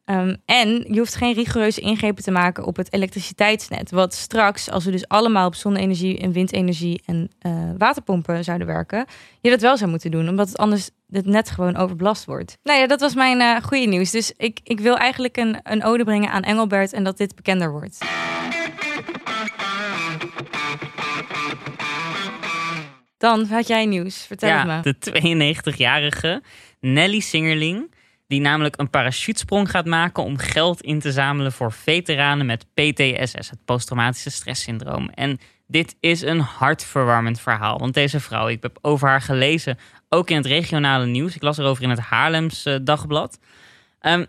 Ehm, 0.05 0.35
en 0.45 0.85
je 0.89 0.99
hoeft 0.99 1.15
geen 1.15 1.35
rigoureuze 1.35 1.81
ingrepen 1.81 2.23
te 2.23 2.31
maken 2.31 2.65
op 2.65 2.77
het 2.77 2.93
elektriciteitsnet. 2.93 3.91
Wat 3.91 4.15
straks, 4.15 4.71
als 4.71 4.85
we 4.85 4.91
dus 4.91 5.09
allemaal 5.09 5.47
op 5.47 5.55
zonne-energie 5.55 6.19
en 6.19 6.33
windenergie 6.33 7.03
en 7.05 7.31
uh, 7.47 7.53
waterpompen 7.79 8.45
zouden 8.45 8.67
werken, 8.67 9.07
je 9.41 9.51
dat 9.51 9.61
wel 9.61 9.77
zou 9.77 9.91
moeten 9.91 10.11
doen. 10.11 10.29
Omdat 10.29 10.49
het 10.49 10.57
anders 10.57 10.91
het 11.11 11.27
net 11.27 11.51
gewoon 11.51 11.77
overbelast 11.77 12.25
wordt. 12.25 12.59
Nou 12.63 12.81
ja, 12.81 12.87
dat 12.87 13.01
was 13.01 13.15
mijn 13.15 13.41
uh, 13.41 13.57
goede 13.63 13.87
nieuws. 13.87 14.11
Dus 14.11 14.33
ik, 14.37 14.61
ik 14.63 14.81
wil 14.81 14.97
eigenlijk 14.97 15.37
een, 15.37 15.61
een 15.63 15.85
ode 15.85 16.05
brengen 16.05 16.31
aan 16.31 16.43
Engelbert 16.43 16.93
en 16.93 17.05
dat 17.05 17.17
dit 17.17 17.35
bekender 17.35 17.71
wordt. 17.71 17.99
Dan 23.19 23.47
had 23.47 23.67
jij 23.67 23.87
nieuws. 23.87 24.17
Vertel 24.27 24.49
ja, 24.49 24.65
me. 24.65 24.81
De 24.83 25.63
92-jarige 25.65 26.43
Nelly 26.81 27.21
Singerling 27.21 27.95
die 28.27 28.41
namelijk 28.41 28.79
een 28.79 28.91
parachutesprong 28.91 29.71
gaat 29.71 29.87
maken 29.87 30.23
om 30.23 30.37
geld 30.37 30.81
in 30.81 31.01
te 31.01 31.13
zamelen 31.13 31.53
voor 31.53 31.73
veteranen 31.73 32.47
met 32.47 32.67
PTSS, 32.75 33.51
het 33.51 33.65
posttraumatische 33.65 34.31
stresssyndroom. 34.31 35.09
En 35.09 35.39
dit 35.67 35.97
is 36.01 36.23
een 36.23 36.41
hartverwarmend 36.41 37.41
verhaal, 37.41 37.79
want 37.79 37.95
deze 37.95 38.21
vrouw, 38.21 38.49
ik 38.49 38.63
heb 38.63 38.79
over 38.81 39.09
haar 39.09 39.21
gelezen, 39.21 39.79
ook 40.09 40.31
in 40.31 40.37
het 40.37 40.47
regionale 40.47 41.07
nieuws. 41.07 41.35
Ik 41.35 41.43
las 41.43 41.59
erover 41.59 41.83
in 41.83 41.91
het 41.91 41.99
Haarlems 41.99 42.67
dagblad. 42.83 43.39
Um, 44.01 44.27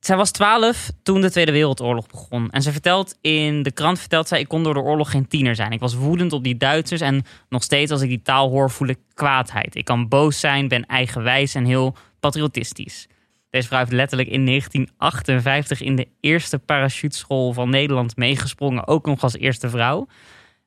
zij 0.00 0.16
was 0.16 0.30
12 0.30 0.90
toen 1.02 1.20
de 1.20 1.30
Tweede 1.30 1.52
Wereldoorlog 1.52 2.06
begon. 2.06 2.50
En 2.50 2.62
ze 2.62 2.72
vertelt 2.72 3.18
in 3.20 3.62
de 3.62 3.70
krant, 3.70 3.98
vertelt 3.98 4.28
zij, 4.28 4.40
ik 4.40 4.48
kon 4.48 4.62
door 4.62 4.74
de 4.74 4.80
oorlog 4.80 5.10
geen 5.10 5.28
tiener 5.28 5.54
zijn. 5.54 5.72
Ik 5.72 5.80
was 5.80 5.94
woedend 5.94 6.32
op 6.32 6.44
die 6.44 6.56
Duitsers 6.56 7.00
en 7.00 7.24
nog 7.48 7.62
steeds 7.62 7.92
als 7.92 8.00
ik 8.00 8.08
die 8.08 8.22
taal 8.22 8.50
hoor 8.50 8.70
voel 8.70 8.88
ik 8.88 8.98
kwaadheid. 9.14 9.74
Ik 9.74 9.84
kan 9.84 10.08
boos 10.08 10.40
zijn, 10.40 10.68
ben 10.68 10.86
eigenwijs 10.86 11.54
en 11.54 11.64
heel 11.64 11.96
patriotistisch. 12.20 13.08
Deze 13.50 13.66
vrouw 13.66 13.78
heeft 13.78 13.92
letterlijk 13.92 14.28
in 14.28 14.46
1958 14.46 15.80
in 15.80 15.96
de 15.96 16.08
eerste 16.20 16.58
parachuteschool 16.58 17.52
van 17.52 17.70
Nederland 17.70 18.16
meegesprongen. 18.16 18.86
Ook 18.86 19.06
nog 19.06 19.22
als 19.22 19.36
eerste 19.36 19.70
vrouw. 19.70 20.06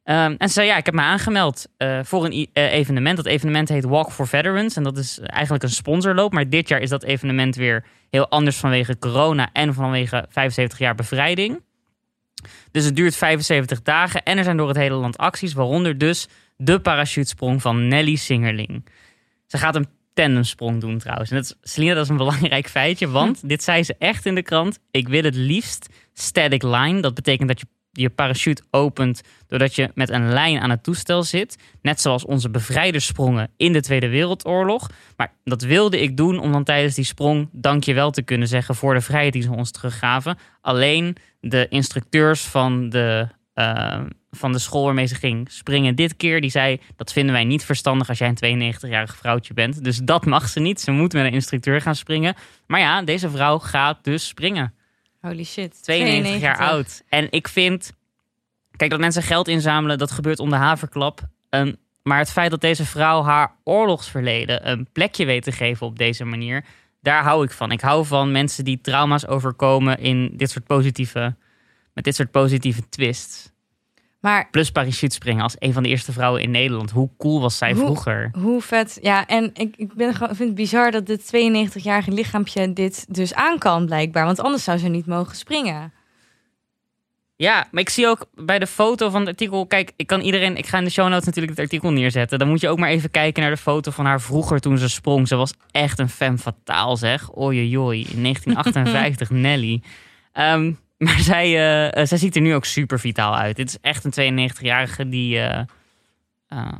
Um, 0.06 0.36
en 0.38 0.48
ze 0.48 0.54
zei, 0.54 0.68
ja, 0.68 0.78
ik 0.78 0.86
heb 0.86 0.94
me 0.94 1.02
aangemeld 1.02 1.68
uh, 1.78 2.00
voor 2.04 2.26
een 2.26 2.34
uh, 2.34 2.74
evenement. 2.74 3.18
Dat 3.18 3.26
evenement 3.26 3.70
heet 3.70 3.84
Walk 3.84 4.12
for 4.12 4.28
Veterans. 4.28 4.76
En 4.76 4.84
dat 4.84 4.98
is 4.98 5.20
eigenlijk 5.20 5.64
een 5.64 5.70
sponsorloop. 5.70 6.34
Maar 6.34 6.50
dit 6.50 6.68
jaar 6.68 6.80
is 6.80 6.90
dat 6.90 7.04
evenement 7.04 7.56
weer 7.56 7.86
heel 8.10 8.30
anders 8.30 8.58
vanwege 8.58 9.00
corona 9.00 9.50
en 9.54 9.74
vanwege 9.74 10.26
75 10.30 10.80
jaar 10.80 10.96
bevrijding. 10.96 11.62
Dus 12.72 12.86
het 12.86 12.96
duurt 12.96 13.16
75 13.16 13.82
dagen 13.82 14.24
en 14.24 14.38
er 14.38 14.44
zijn 14.44 14.58
door 14.58 14.68
het 14.68 14.78
hele 14.78 14.96
land 14.96 15.18
acties. 15.18 15.54
Waaronder 15.54 15.98
dus 15.98 16.28
de 16.58 16.80
parachutesprong 16.80 17.62
van 17.62 17.88
Nelly 17.88 18.16
Singerling. 18.16 18.86
Ze 19.48 19.58
gaat 19.58 19.76
een 19.76 19.88
tandemsprong 20.14 20.82
doen 20.82 20.98
trouwens. 20.98 21.30
En 21.30 21.36
dat 21.36 21.46
is, 21.46 21.72
Selina, 21.72 21.94
dat 21.94 22.04
is 22.04 22.10
een 22.10 22.18
belangrijk 22.18 22.70
feitje, 22.70 23.10
want 23.10 23.42
hm. 23.42 23.48
dit 23.48 23.64
zei 23.64 23.84
ze 23.84 23.96
echt 24.00 24.26
in 24.26 24.36
de 24.36 24.44
krant. 24.44 24.80
Ik 24.92 25.08
wil 25.08 25.24
het 25.24 25.36
liefst 25.36 25.90
static 26.14 26.64
line. 26.64 27.00
Dat 27.00 27.14
betekent 27.14 27.48
dat 27.48 27.60
je 27.60 27.66
je 27.94 28.10
parachute 28.10 28.64
opent 28.72 29.22
doordat 29.48 29.76
je 29.76 29.92
met 29.94 30.10
een 30.10 30.30
lijn 30.30 30.60
aan 30.60 30.70
het 30.70 30.84
toestel 30.84 31.24
zit. 31.24 31.58
Net 31.82 32.02
zoals 32.02 32.26
onze 32.26 32.50
bevrijdersprongen 32.50 33.50
in 33.58 33.74
de 33.74 33.82
Tweede 33.82 34.10
Wereldoorlog. 34.10 34.90
Maar 35.18 35.34
dat 35.44 35.62
wilde 35.62 36.02
ik 36.02 36.18
doen 36.18 36.40
om 36.40 36.52
dan 36.52 36.64
tijdens 36.64 36.96
die 36.96 37.06
sprong 37.06 37.50
dankjewel 37.52 38.12
te 38.12 38.22
kunnen 38.22 38.48
zeggen 38.48 38.76
voor 38.76 38.94
de 38.94 39.02
vrijheid 39.02 39.34
die 39.34 39.42
ze 39.42 39.52
ons 39.52 39.72
teruggaven. 39.72 40.38
Alleen 40.62 41.16
de 41.40 41.68
instructeurs 41.70 42.42
van 42.42 42.90
de 42.90 43.28
uh, 43.56 44.02
van 44.32 44.52
de 44.52 44.60
school 44.60 44.86
waarmee 44.86 45.06
ze 45.06 45.16
ging 45.16 45.52
springen 45.52 45.96
dit 45.96 46.16
keer. 46.16 46.42
Die 46.42 46.50
zei, 46.50 46.80
dat 46.96 47.12
vinden 47.12 47.34
wij 47.34 47.44
niet 47.44 47.66
verstandig 47.66 48.10
als 48.10 48.18
jij 48.18 48.34
een 48.40 48.74
92-jarig 48.74 49.16
vrouwtje 49.16 49.54
bent. 49.54 49.84
Dus 49.84 49.98
dat 49.98 50.26
mag 50.26 50.50
ze 50.50 50.60
niet. 50.60 50.82
Ze 50.82 50.92
moet 50.92 51.14
met 51.14 51.26
een 51.26 51.32
instructeur 51.32 51.82
gaan 51.82 51.96
springen. 51.96 52.36
Maar 52.68 52.80
ja, 52.80 53.02
deze 53.02 53.30
vrouw 53.30 53.60
gaat 53.60 54.04
dus 54.04 54.28
springen. 54.28 54.74
Holy 55.28 55.44
shit. 55.44 55.84
92, 55.84 56.42
jaar 56.42 56.58
oud. 56.58 57.04
En 57.10 57.28
ik 57.30 57.48
vind, 57.48 57.92
kijk 58.76 58.92
dat 58.92 59.00
mensen 59.00 59.24
geld 59.24 59.48
inzamelen, 59.48 59.98
dat 59.98 60.12
gebeurt 60.12 60.40
om 60.40 60.50
de 60.50 60.56
haverklap. 60.56 61.22
Um, 61.50 61.76
maar 62.04 62.18
het 62.18 62.32
feit 62.32 62.52
dat 62.52 62.62
deze 62.62 62.86
vrouw 62.86 63.24
haar 63.24 63.56
oorlogsverleden 63.64 64.70
een 64.70 64.88
plekje 64.92 65.26
weet 65.26 65.44
te 65.44 65.52
geven 65.52 65.88
op 65.88 65.98
deze 65.98 66.26
manier, 66.26 66.66
daar 67.02 67.24
hou 67.24 67.44
ik 67.44 67.52
van. 67.52 67.72
Ik 67.72 67.82
hou 67.82 68.06
van 68.06 68.32
mensen 68.32 68.64
die 68.64 68.82
trauma's 68.82 69.28
overkomen 69.28 70.00
in 70.00 70.32
dit 70.36 70.50
soort 70.52 70.66
positieve, 70.66 71.36
met 71.94 72.04
dit 72.04 72.16
soort 72.16 72.32
positieve 72.32 72.90
twists. 72.90 73.53
Maar, 74.24 74.48
Plus 74.52 74.72
parachutespringen 74.72 75.44
als 75.44 75.56
een 75.60 75.74
van 75.74 75.84
de 75.84 75.90
eerste 75.90 76.12
vrouwen 76.12 76.42
in 76.42 76.52
Nederland. 76.52 76.92
Hoe 76.92 77.10
cool 77.18 77.42
was 77.42 77.58
zij 77.58 77.76
vroeger? 77.76 78.32
Hoe 78.38 78.62
vet. 78.62 78.98
Ja, 79.02 79.28
en 79.28 79.50
ik, 79.54 79.76
ik 79.78 79.94
ben, 79.94 80.14
vind 80.14 80.38
het 80.38 80.56
bizar 80.56 80.92
dat 80.92 81.06
dit 81.06 81.26
92-jarige 81.26 82.12
lichaampje 82.12 82.74
dit 82.74 83.06
dus 83.10 83.34
aan 83.34 83.58
kan, 83.58 83.86
blijkbaar. 83.86 84.26
Want 84.26 84.40
anders 84.40 84.64
zou 84.64 84.78
ze 84.78 84.88
niet 84.88 85.06
mogen 85.06 85.36
springen. 85.36 85.94
Ja, 87.36 87.68
maar 87.72 87.82
ik 87.82 87.90
zie 87.90 88.08
ook 88.08 88.26
bij 88.36 88.60
de 88.60 88.68
foto 88.68 89.10
van 89.10 89.20
het 89.20 89.30
artikel. 89.30 89.66
Kijk, 89.66 89.92
ik 89.96 90.08
kan 90.08 90.22
iedereen. 90.22 90.58
Ik 90.58 90.66
ga 90.66 90.78
in 90.78 90.84
de 90.84 90.90
show 90.90 91.10
notes 91.10 91.26
natuurlijk 91.26 91.58
het 91.58 91.66
artikel 91.66 91.92
neerzetten. 91.92 92.40
Dan 92.40 92.48
moet 92.48 92.62
je 92.62 92.70
ook 92.70 92.80
maar 92.80 92.90
even 92.90 93.12
kijken 93.12 93.42
naar 93.42 93.52
de 93.52 93.58
foto 93.58 93.92
van 93.92 94.06
haar 94.06 94.22
vroeger 94.22 94.60
toen 94.60 94.78
ze 94.78 94.90
sprong. 94.90 95.28
Ze 95.28 95.36
was 95.36 95.54
echt 95.72 96.00
een 96.00 96.10
femme 96.10 96.38
fataal, 96.38 96.98
zeg. 96.98 97.38
Oei, 97.38 97.78
oei, 97.78 98.00
in 98.00 98.22
1958, 98.24 99.30
Nelly. 99.30 99.82
Um, 100.34 100.80
Maar 101.08 101.20
zij, 101.20 101.48
uh, 101.98 102.06
zij 102.06 102.18
ziet 102.18 102.36
er 102.36 102.42
nu 102.42 102.54
ook 102.54 102.66
super 102.66 103.00
vitaal 103.00 103.36
uit. 103.36 103.56
Dit 103.56 103.68
is 103.68 103.78
echt 103.82 104.18
een 104.18 104.50
92-jarige 104.50 105.10
die, 105.10 105.38
uh, 106.50 106.72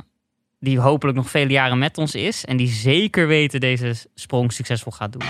die 0.60 0.78
hopelijk 0.78 1.16
nog 1.16 1.30
vele 1.30 1.52
jaren 1.52 1.78
met 1.78 1.98
ons 1.98 2.14
is. 2.14 2.44
En 2.44 2.56
die 2.56 2.68
zeker 2.68 3.26
weten 3.26 3.60
deze 3.60 3.94
sprong 4.14 4.52
succesvol 4.52 4.92
gaat 4.92 5.12
doen. 5.12 5.22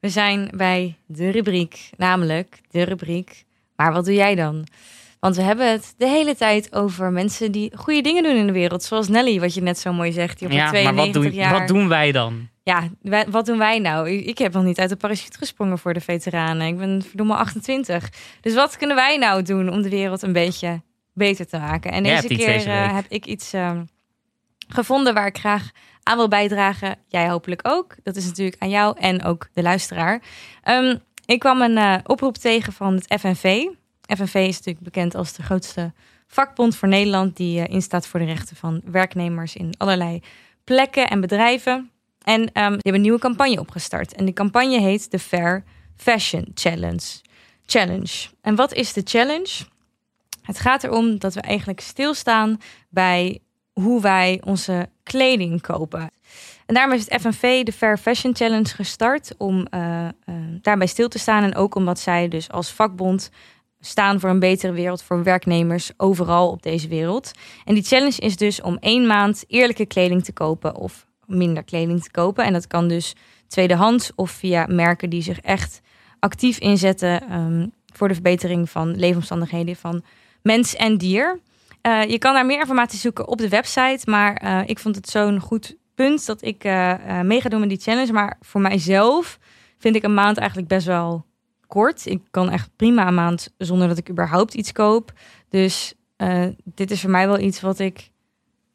We 0.00 0.08
zijn 0.08 0.50
bij 0.54 0.96
de 1.06 1.30
rubriek, 1.30 1.90
namelijk 1.96 2.60
de 2.70 2.82
rubriek. 2.82 3.44
Maar 3.76 3.92
wat 3.92 4.04
doe 4.04 4.14
jij 4.14 4.34
dan? 4.34 4.66
Want 5.20 5.36
we 5.36 5.42
hebben 5.42 5.70
het 5.70 5.94
de 5.96 6.06
hele 6.06 6.36
tijd 6.36 6.74
over 6.74 7.12
mensen 7.12 7.52
die 7.52 7.72
goede 7.76 8.00
dingen 8.00 8.22
doen 8.22 8.36
in 8.36 8.46
de 8.46 8.52
wereld. 8.52 8.82
Zoals 8.82 9.08
Nelly, 9.08 9.40
wat 9.40 9.54
je 9.54 9.62
net 9.62 9.78
zo 9.78 9.92
mooi 9.92 10.12
zegt. 10.12 10.38
Die 10.38 10.48
op 10.48 10.54
ja, 10.54 10.68
92 10.68 10.94
maar 10.94 11.04
wat 11.04 11.22
doen, 11.22 11.32
jaar... 11.32 11.58
wat 11.58 11.68
doen 11.68 11.88
wij 11.88 12.12
dan? 12.12 12.48
ja, 12.68 12.88
wat 13.28 13.46
doen 13.46 13.58
wij 13.58 13.78
nou? 13.78 14.10
Ik 14.10 14.38
heb 14.38 14.52
nog 14.52 14.64
niet 14.64 14.78
uit 14.78 14.88
de 14.88 14.96
parachute 14.96 15.38
gesprongen 15.38 15.78
voor 15.78 15.94
de 15.94 16.00
veteranen. 16.00 16.66
Ik 16.66 16.78
ben 16.78 17.02
verdomme 17.02 17.34
28. 17.34 18.10
Dus 18.40 18.54
wat 18.54 18.76
kunnen 18.76 18.96
wij 18.96 19.16
nou 19.16 19.42
doen 19.42 19.68
om 19.68 19.82
de 19.82 19.88
wereld 19.88 20.22
een 20.22 20.32
beetje 20.32 20.82
beter 21.12 21.46
te 21.46 21.58
maken? 21.58 21.92
En 21.92 22.02
deze 22.02 22.26
keer 22.26 22.66
uh, 22.66 22.94
heb 22.94 23.04
ik 23.08 23.26
iets 23.26 23.54
uh, 23.54 23.80
gevonden 24.68 25.14
waar 25.14 25.26
ik 25.26 25.38
graag 25.38 25.70
aan 26.02 26.16
wil 26.16 26.28
bijdragen. 26.28 26.96
Jij 27.06 27.28
hopelijk 27.28 27.60
ook. 27.62 27.96
Dat 28.02 28.16
is 28.16 28.24
natuurlijk 28.24 28.62
aan 28.62 28.70
jou 28.70 28.96
en 28.98 29.24
ook 29.24 29.48
de 29.52 29.62
luisteraar. 29.62 30.22
Um, 30.64 30.98
ik 31.26 31.38
kwam 31.38 31.62
een 31.62 31.76
uh, 31.76 31.94
oproep 32.04 32.36
tegen 32.36 32.72
van 32.72 32.94
het 32.94 33.20
FNV. 33.20 33.66
FNV 34.16 34.34
is 34.34 34.56
natuurlijk 34.56 34.84
bekend 34.84 35.14
als 35.14 35.32
de 35.32 35.42
grootste 35.42 35.92
vakbond 36.26 36.76
voor 36.76 36.88
Nederland... 36.88 37.36
die 37.36 37.66
instaat 37.66 38.06
voor 38.06 38.20
de 38.20 38.26
rechten 38.26 38.56
van 38.56 38.82
werknemers 38.84 39.56
in 39.56 39.74
allerlei 39.76 40.22
plekken 40.64 41.08
en 41.08 41.20
bedrijven. 41.20 41.90
En 42.22 42.40
um, 42.40 42.48
die 42.48 42.60
hebben 42.62 42.94
een 42.94 43.00
nieuwe 43.00 43.18
campagne 43.18 43.60
opgestart. 43.60 44.14
En 44.14 44.24
die 44.24 44.34
campagne 44.34 44.80
heet 44.80 45.10
de 45.10 45.18
Fair 45.18 45.64
Fashion 45.96 46.46
Challenge. 46.54 47.20
Challenge. 47.66 48.28
En 48.40 48.54
wat 48.54 48.72
is 48.72 48.92
de 48.92 49.02
challenge? 49.04 49.64
Het 50.42 50.58
gaat 50.58 50.84
erom 50.84 51.18
dat 51.18 51.34
we 51.34 51.40
eigenlijk 51.40 51.80
stilstaan 51.80 52.60
bij 52.88 53.40
hoe 53.72 54.00
wij 54.00 54.40
onze 54.44 54.88
kleding 55.02 55.60
kopen. 55.60 56.10
En 56.66 56.74
daarom 56.74 56.94
is 56.94 57.08
het 57.08 57.20
FNV 57.20 57.64
de 57.64 57.72
Fair 57.72 57.98
Fashion 57.98 58.36
Challenge 58.36 58.74
gestart 58.74 59.34
om 59.38 59.66
uh, 59.70 60.08
uh, 60.26 60.34
daarbij 60.62 60.86
stil 60.86 61.08
te 61.08 61.18
staan. 61.18 61.42
En 61.42 61.54
ook 61.54 61.74
omdat 61.74 61.98
zij 61.98 62.28
dus 62.28 62.50
als 62.50 62.72
vakbond 62.72 63.30
staan 63.80 64.20
voor 64.20 64.30
een 64.30 64.38
betere 64.38 64.72
wereld 64.72 65.02
voor 65.02 65.22
werknemers 65.22 65.90
overal 65.96 66.50
op 66.50 66.62
deze 66.62 66.88
wereld. 66.88 67.30
En 67.64 67.74
die 67.74 67.82
challenge 67.82 68.20
is 68.20 68.36
dus 68.36 68.60
om 68.60 68.76
één 68.80 69.06
maand 69.06 69.44
eerlijke 69.46 69.86
kleding 69.86 70.24
te 70.24 70.32
kopen 70.32 70.76
of 70.76 71.06
minder 71.26 71.64
kleding 71.64 72.02
te 72.02 72.10
kopen. 72.10 72.44
En 72.44 72.52
dat 72.52 72.66
kan 72.66 72.88
dus 72.88 73.14
tweedehands 73.46 74.12
of 74.14 74.30
via 74.30 74.66
merken 74.68 75.10
die 75.10 75.22
zich 75.22 75.40
echt 75.40 75.80
actief 76.18 76.58
inzetten 76.58 77.34
um, 77.34 77.72
voor 77.94 78.08
de 78.08 78.14
verbetering 78.14 78.70
van 78.70 78.96
leefomstandigheden 78.96 79.76
van 79.76 80.02
mens 80.42 80.76
en 80.76 80.98
dier. 80.98 81.40
Uh, 81.82 82.04
je 82.04 82.18
kan 82.18 82.34
daar 82.34 82.46
meer 82.46 82.60
informatie 82.60 82.98
zoeken 82.98 83.28
op 83.28 83.38
de 83.38 83.48
website, 83.48 84.10
maar 84.10 84.42
uh, 84.44 84.60
ik 84.66 84.78
vond 84.78 84.96
het 84.96 85.08
zo'n 85.08 85.40
goed 85.40 85.76
punt 85.94 86.26
dat 86.26 86.42
ik 86.42 86.64
uh, 86.64 87.20
mee 87.20 87.40
ga 87.40 87.48
doen 87.48 87.60
met 87.60 87.68
die 87.68 87.80
challenge. 87.80 88.12
Maar 88.12 88.36
voor 88.40 88.60
mijzelf 88.60 89.38
vind 89.78 89.96
ik 89.96 90.02
een 90.02 90.14
maand 90.14 90.36
eigenlijk 90.36 90.68
best 90.68 90.86
wel 90.86 91.24
kort. 91.68 92.06
Ik 92.06 92.20
kan 92.30 92.50
echt 92.50 92.70
prima 92.76 93.06
een 93.06 93.14
maand 93.14 93.54
zonder 93.58 93.88
dat 93.88 93.98
ik 93.98 94.10
überhaupt 94.10 94.54
iets 94.54 94.72
koop. 94.72 95.12
Dus 95.48 95.94
dit 96.64 96.90
is 96.90 97.00
voor 97.00 97.10
mij 97.10 97.26
wel 97.26 97.38
iets 97.38 97.60
wat 97.60 97.78
ik 97.78 98.10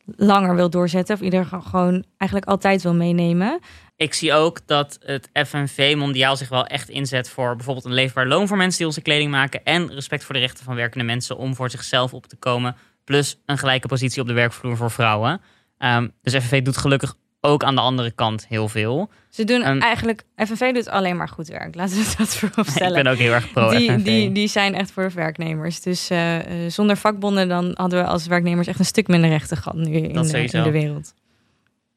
langer 0.06 0.56
wil 0.56 0.70
doorzetten. 0.70 1.16
Of 1.16 1.22
ieder 1.22 1.46
gewoon 1.46 2.06
eigenlijk 2.18 2.52
altijd 2.52 2.82
wil 2.82 2.94
meenemen. 2.94 3.60
Ik 3.96 4.14
zie 4.14 4.34
ook 4.34 4.68
dat 4.68 4.98
het 5.00 5.30
FNV 5.48 5.94
mondiaal 5.98 6.38
zich 6.38 6.50
wel 6.50 6.66
echt 6.66 6.90
inzet 6.90 7.30
voor 7.30 7.56
bijvoorbeeld 7.56 7.86
een 7.86 7.94
leefbaar 7.94 8.28
loon 8.28 8.48
voor 8.48 8.58
mensen 8.58 8.78
die 8.78 8.88
onze 8.88 9.02
kleding 9.02 9.32
maken. 9.32 9.64
En 9.64 9.94
respect 9.94 10.24
voor 10.24 10.36
de 10.36 10.42
rechten 10.42 10.64
van 10.64 10.76
werkende 10.76 11.06
mensen 11.06 11.38
om 11.38 11.56
voor 11.56 11.70
zichzelf 11.70 12.14
op 12.14 12.26
te 12.28 12.36
komen. 12.36 12.76
Plus 13.04 13.42
een 13.46 13.58
gelijke 13.58 13.88
positie 13.88 14.22
op 14.22 14.28
de 14.28 14.34
werkvloer 14.34 14.78
voor 14.78 14.92
vrouwen. 14.92 15.42
Um, 15.78 16.12
dus 16.22 16.34
FNV 16.34 16.62
doet 16.62 16.78
gelukkig 16.78 17.16
ook 17.46 17.64
aan 17.64 17.76
de 17.76 17.82
andere 17.82 18.12
kant 18.12 18.46
heel 18.48 18.68
veel. 18.68 19.10
Ze 19.30 19.44
doen 19.44 19.68
um, 19.68 19.80
eigenlijk, 19.80 20.24
FNV 20.36 20.74
doet 20.74 20.90
alleen 20.90 21.18
maar 21.18 21.30
goed 21.30 21.48
werk. 21.48 21.76
Laten 21.76 21.98
we 21.98 22.14
dat 22.18 22.36
voorop 22.36 22.66
stellen. 22.76 22.98
Ik 22.98 23.04
ben 23.04 23.12
ook 23.12 23.18
heel 23.18 23.34
erg 23.34 23.52
pro 23.52 23.70
die. 23.70 24.02
Die, 24.02 24.32
die 24.32 24.48
zijn 24.48 24.76
echt 24.76 24.92
voor 24.92 25.12
werknemers. 25.16 25.82
Dus 25.82 26.12
uh, 26.12 26.38
zonder 26.68 26.98
vakbonden 26.98 27.48
dan 27.48 27.72
hadden 27.74 28.00
we 28.00 28.06
als 28.06 28.28
werknemers 28.28 28.68
echt 28.68 28.80
een 28.80 28.86
stuk 28.86 29.08
minder 29.08 29.30
rechten 29.30 29.58
gehad 29.58 29.78
nu 29.78 29.94
in, 29.94 30.22
de, 30.22 30.44
in 30.52 30.64
de 30.64 30.72
wereld. 30.72 31.14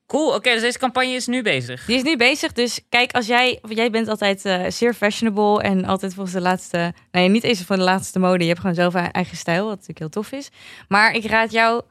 Cool, 0.07 0.27
oké, 0.27 0.37
okay, 0.37 0.53
dus 0.53 0.63
deze 0.63 0.79
campagne 0.79 1.13
is 1.13 1.27
nu 1.27 1.43
bezig. 1.43 1.85
Die 1.85 1.97
is 1.97 2.03
nu 2.03 2.17
bezig, 2.17 2.53
dus 2.53 2.81
kijk, 2.89 3.13
als 3.13 3.27
jij, 3.27 3.59
jij 3.69 3.91
bent 3.91 4.09
altijd 4.09 4.45
uh, 4.45 4.65
zeer 4.69 4.95
fashionable 4.95 5.63
en 5.63 5.85
altijd 5.85 6.15
volgens 6.15 6.35
de 6.35 6.41
laatste, 6.41 6.93
nee, 7.11 7.29
niet 7.29 7.45
eens 7.45 7.61
van 7.61 7.79
de 7.79 7.85
laatste 7.85 8.19
mode, 8.19 8.43
je 8.43 8.49
hebt 8.49 8.61
gewoon 8.61 8.75
zelf 8.75 8.95
eigen 8.95 9.37
stijl, 9.37 9.63
wat 9.63 9.71
natuurlijk 9.71 9.99
heel 9.99 10.09
tof 10.09 10.33
is. 10.33 10.49
Maar 10.89 11.15
ik 11.15 11.25
raad 11.25 11.53
jou 11.53 11.83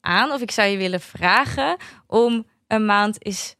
aan, 0.00 0.30
of 0.30 0.40
ik 0.40 0.50
zou 0.50 0.68
je 0.68 0.76
willen 0.76 1.00
vragen, 1.00 1.76
om 2.06 2.46
een 2.72 2.84
maand 2.84 3.26
eens 3.26 3.56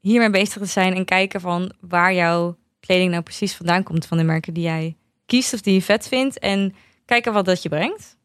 hiermee 0.00 0.30
bezig 0.30 0.62
te 0.62 0.68
zijn 0.68 0.94
en 0.94 1.04
kijken 1.04 1.40
van 1.40 1.72
waar 1.80 2.14
jouw 2.14 2.56
kleding 2.80 3.10
nou 3.10 3.22
precies 3.22 3.54
vandaan 3.54 3.82
komt 3.82 4.06
van 4.06 4.18
de 4.18 4.24
merken 4.24 4.54
die 4.54 4.62
jij 4.62 4.96
kiest 5.26 5.52
of 5.52 5.60
die 5.60 5.74
je 5.74 5.82
vet 5.82 6.08
vindt 6.08 6.38
en 6.38 6.74
kijken 7.04 7.32
wat 7.32 7.44
dat 7.44 7.62
je 7.62 7.68
brengt. 7.68 8.18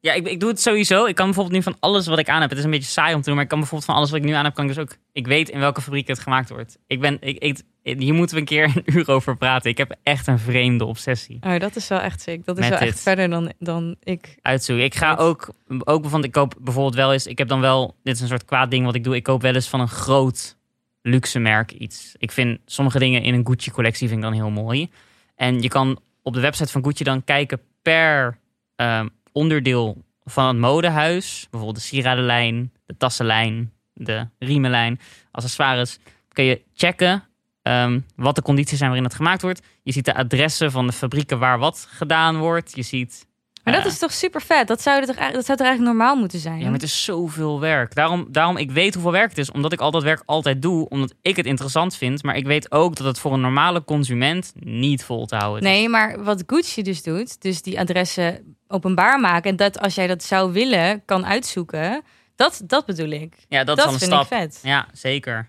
Ja, 0.00 0.12
ik, 0.12 0.28
ik 0.28 0.40
doe 0.40 0.48
het 0.48 0.60
sowieso. 0.60 1.04
Ik 1.04 1.14
kan 1.14 1.24
bijvoorbeeld 1.24 1.56
nu 1.56 1.62
van 1.62 1.76
alles 1.80 2.06
wat 2.06 2.18
ik 2.18 2.28
aan 2.28 2.40
heb. 2.40 2.50
Het 2.50 2.58
is 2.58 2.64
een 2.64 2.70
beetje 2.70 2.90
saai 2.90 3.14
om 3.14 3.20
te 3.20 3.26
doen, 3.26 3.34
maar 3.34 3.42
ik 3.42 3.50
kan 3.50 3.58
bijvoorbeeld 3.58 3.90
van 3.90 3.98
alles 3.98 4.10
wat 4.10 4.20
ik 4.20 4.26
nu 4.26 4.32
aan 4.32 4.44
heb, 4.44 4.54
kan 4.54 4.64
ik 4.64 4.74
dus 4.74 4.82
ook. 4.82 4.96
Ik 5.12 5.26
weet 5.26 5.48
in 5.48 5.58
welke 5.58 5.80
fabriek 5.80 6.08
het 6.08 6.18
gemaakt 6.18 6.48
wordt. 6.48 6.78
Ik 6.86 7.00
ben, 7.00 7.16
ik, 7.20 7.38
ik, 7.38 7.62
hier 7.82 8.14
moeten 8.14 8.34
we 8.34 8.40
een 8.40 8.46
keer 8.46 8.64
een 8.74 8.82
uur 8.84 9.08
over 9.08 9.36
praten. 9.36 9.70
Ik 9.70 9.78
heb 9.78 9.96
echt 10.02 10.26
een 10.26 10.38
vreemde 10.38 10.84
obsessie. 10.84 11.38
Oh, 11.40 11.58
dat 11.58 11.76
is 11.76 11.88
wel 11.88 12.00
echt 12.00 12.20
sick. 12.20 12.44
Dat 12.44 12.58
is 12.58 12.68
wel 12.68 12.78
echt 12.78 13.00
verder 13.00 13.30
dan, 13.30 13.52
dan 13.58 13.96
ik. 14.02 14.38
Uitzoeken. 14.42 14.84
Ik 14.84 14.94
ga 14.94 15.14
ook, 15.14 15.52
ook 15.84 16.08
van, 16.08 16.24
ik 16.24 16.32
koop 16.32 16.54
bijvoorbeeld 16.60 16.94
wel 16.94 17.12
eens. 17.12 17.26
Ik 17.26 17.38
heb 17.38 17.48
dan 17.48 17.60
wel, 17.60 17.96
dit 18.02 18.14
is 18.14 18.20
een 18.20 18.28
soort 18.28 18.44
kwaad 18.44 18.70
ding 18.70 18.84
wat 18.84 18.94
ik 18.94 19.04
doe. 19.04 19.14
Ik 19.14 19.22
koop 19.22 19.42
wel 19.42 19.54
eens 19.54 19.68
van 19.68 19.80
een 19.80 19.88
groot 19.88 20.56
luxe 21.02 21.38
merk 21.38 21.72
iets. 21.72 22.14
Ik 22.18 22.32
vind 22.32 22.58
sommige 22.66 22.98
dingen 22.98 23.22
in 23.22 23.34
een 23.34 23.46
Gucci 23.46 23.70
collectie 23.70 24.08
vind 24.08 24.24
ik 24.24 24.30
dan 24.30 24.34
heel 24.34 24.50
mooi. 24.50 24.90
En 25.34 25.62
je 25.62 25.68
kan 25.68 26.00
op 26.22 26.34
de 26.34 26.40
website 26.40 26.72
van 26.72 26.84
Gucci 26.84 27.04
dan 27.04 27.24
kijken 27.24 27.60
per 27.82 28.38
um, 28.76 29.10
onderdeel 29.32 30.04
van 30.24 30.46
het 30.46 30.58
modehuis, 30.58 31.46
bijvoorbeeld 31.50 31.80
de 31.82 31.88
sieradenlijn, 31.88 32.72
de 32.86 32.96
tassenlijn, 32.96 33.72
de 33.94 34.28
riemenlijn, 34.38 35.00
accessoires, 35.30 35.98
kun 36.28 36.44
je 36.44 36.62
checken 36.74 37.24
um, 37.62 38.06
wat 38.16 38.34
de 38.34 38.42
condities 38.42 38.78
zijn 38.78 38.90
waarin 38.90 39.08
het 39.08 39.16
gemaakt 39.16 39.42
wordt. 39.42 39.62
Je 39.82 39.92
ziet 39.92 40.04
de 40.04 40.14
adressen 40.14 40.70
van 40.70 40.86
de 40.86 40.92
fabrieken 40.92 41.38
waar 41.38 41.58
wat 41.58 41.86
gedaan 41.90 42.36
wordt. 42.36 42.74
Je 42.74 42.82
ziet. 42.82 43.28
Maar 43.64 43.74
dat 43.74 43.86
is 43.92 43.98
toch 43.98 44.12
super 44.12 44.42
vet? 44.42 44.68
Dat 44.68 44.82
zou, 44.82 45.00
er 45.00 45.06
toch, 45.06 45.16
dat 45.16 45.44
zou 45.44 45.58
er 45.58 45.64
eigenlijk 45.64 45.96
normaal 45.96 46.16
moeten 46.16 46.38
zijn? 46.38 46.58
Ja, 46.58 46.64
maar 46.64 46.72
het 46.72 46.82
is 46.82 47.04
zoveel 47.04 47.60
werk. 47.60 47.94
Daarom, 47.94 48.26
daarom, 48.28 48.56
ik 48.56 48.70
weet 48.70 48.94
hoeveel 48.94 49.12
werk 49.12 49.28
het 49.28 49.38
is. 49.38 49.50
Omdat 49.50 49.72
ik 49.72 49.80
al 49.80 49.90
dat 49.90 50.02
werk 50.02 50.22
altijd 50.24 50.62
doe. 50.62 50.88
Omdat 50.88 51.14
ik 51.22 51.36
het 51.36 51.46
interessant 51.46 51.96
vind. 51.96 52.22
Maar 52.22 52.36
ik 52.36 52.46
weet 52.46 52.72
ook 52.72 52.96
dat 52.96 53.06
het 53.06 53.18
voor 53.18 53.32
een 53.32 53.40
normale 53.40 53.84
consument 53.84 54.52
niet 54.54 55.04
vol 55.04 55.26
te 55.26 55.36
houden 55.36 55.62
is. 55.62 55.68
Nee, 55.68 55.88
maar 55.88 56.24
wat 56.24 56.42
Gucci 56.46 56.82
dus 56.82 57.02
doet. 57.02 57.42
Dus 57.42 57.62
die 57.62 57.80
adressen 57.80 58.56
openbaar 58.68 59.20
maken. 59.20 59.50
En 59.50 59.56
dat 59.56 59.80
als 59.80 59.94
jij 59.94 60.06
dat 60.06 60.22
zou 60.22 60.52
willen, 60.52 61.04
kan 61.04 61.26
uitzoeken. 61.26 62.02
Dat, 62.36 62.62
dat 62.64 62.86
bedoel 62.86 63.10
ik. 63.10 63.34
Ja, 63.48 63.64
dat, 63.64 63.76
dat 63.76 63.86
is 63.86 63.92
een 63.92 63.98
vind 63.98 64.12
stap. 64.12 64.22
ik 64.22 64.28
vet. 64.28 64.60
Ja, 64.62 64.88
zeker. 64.92 65.48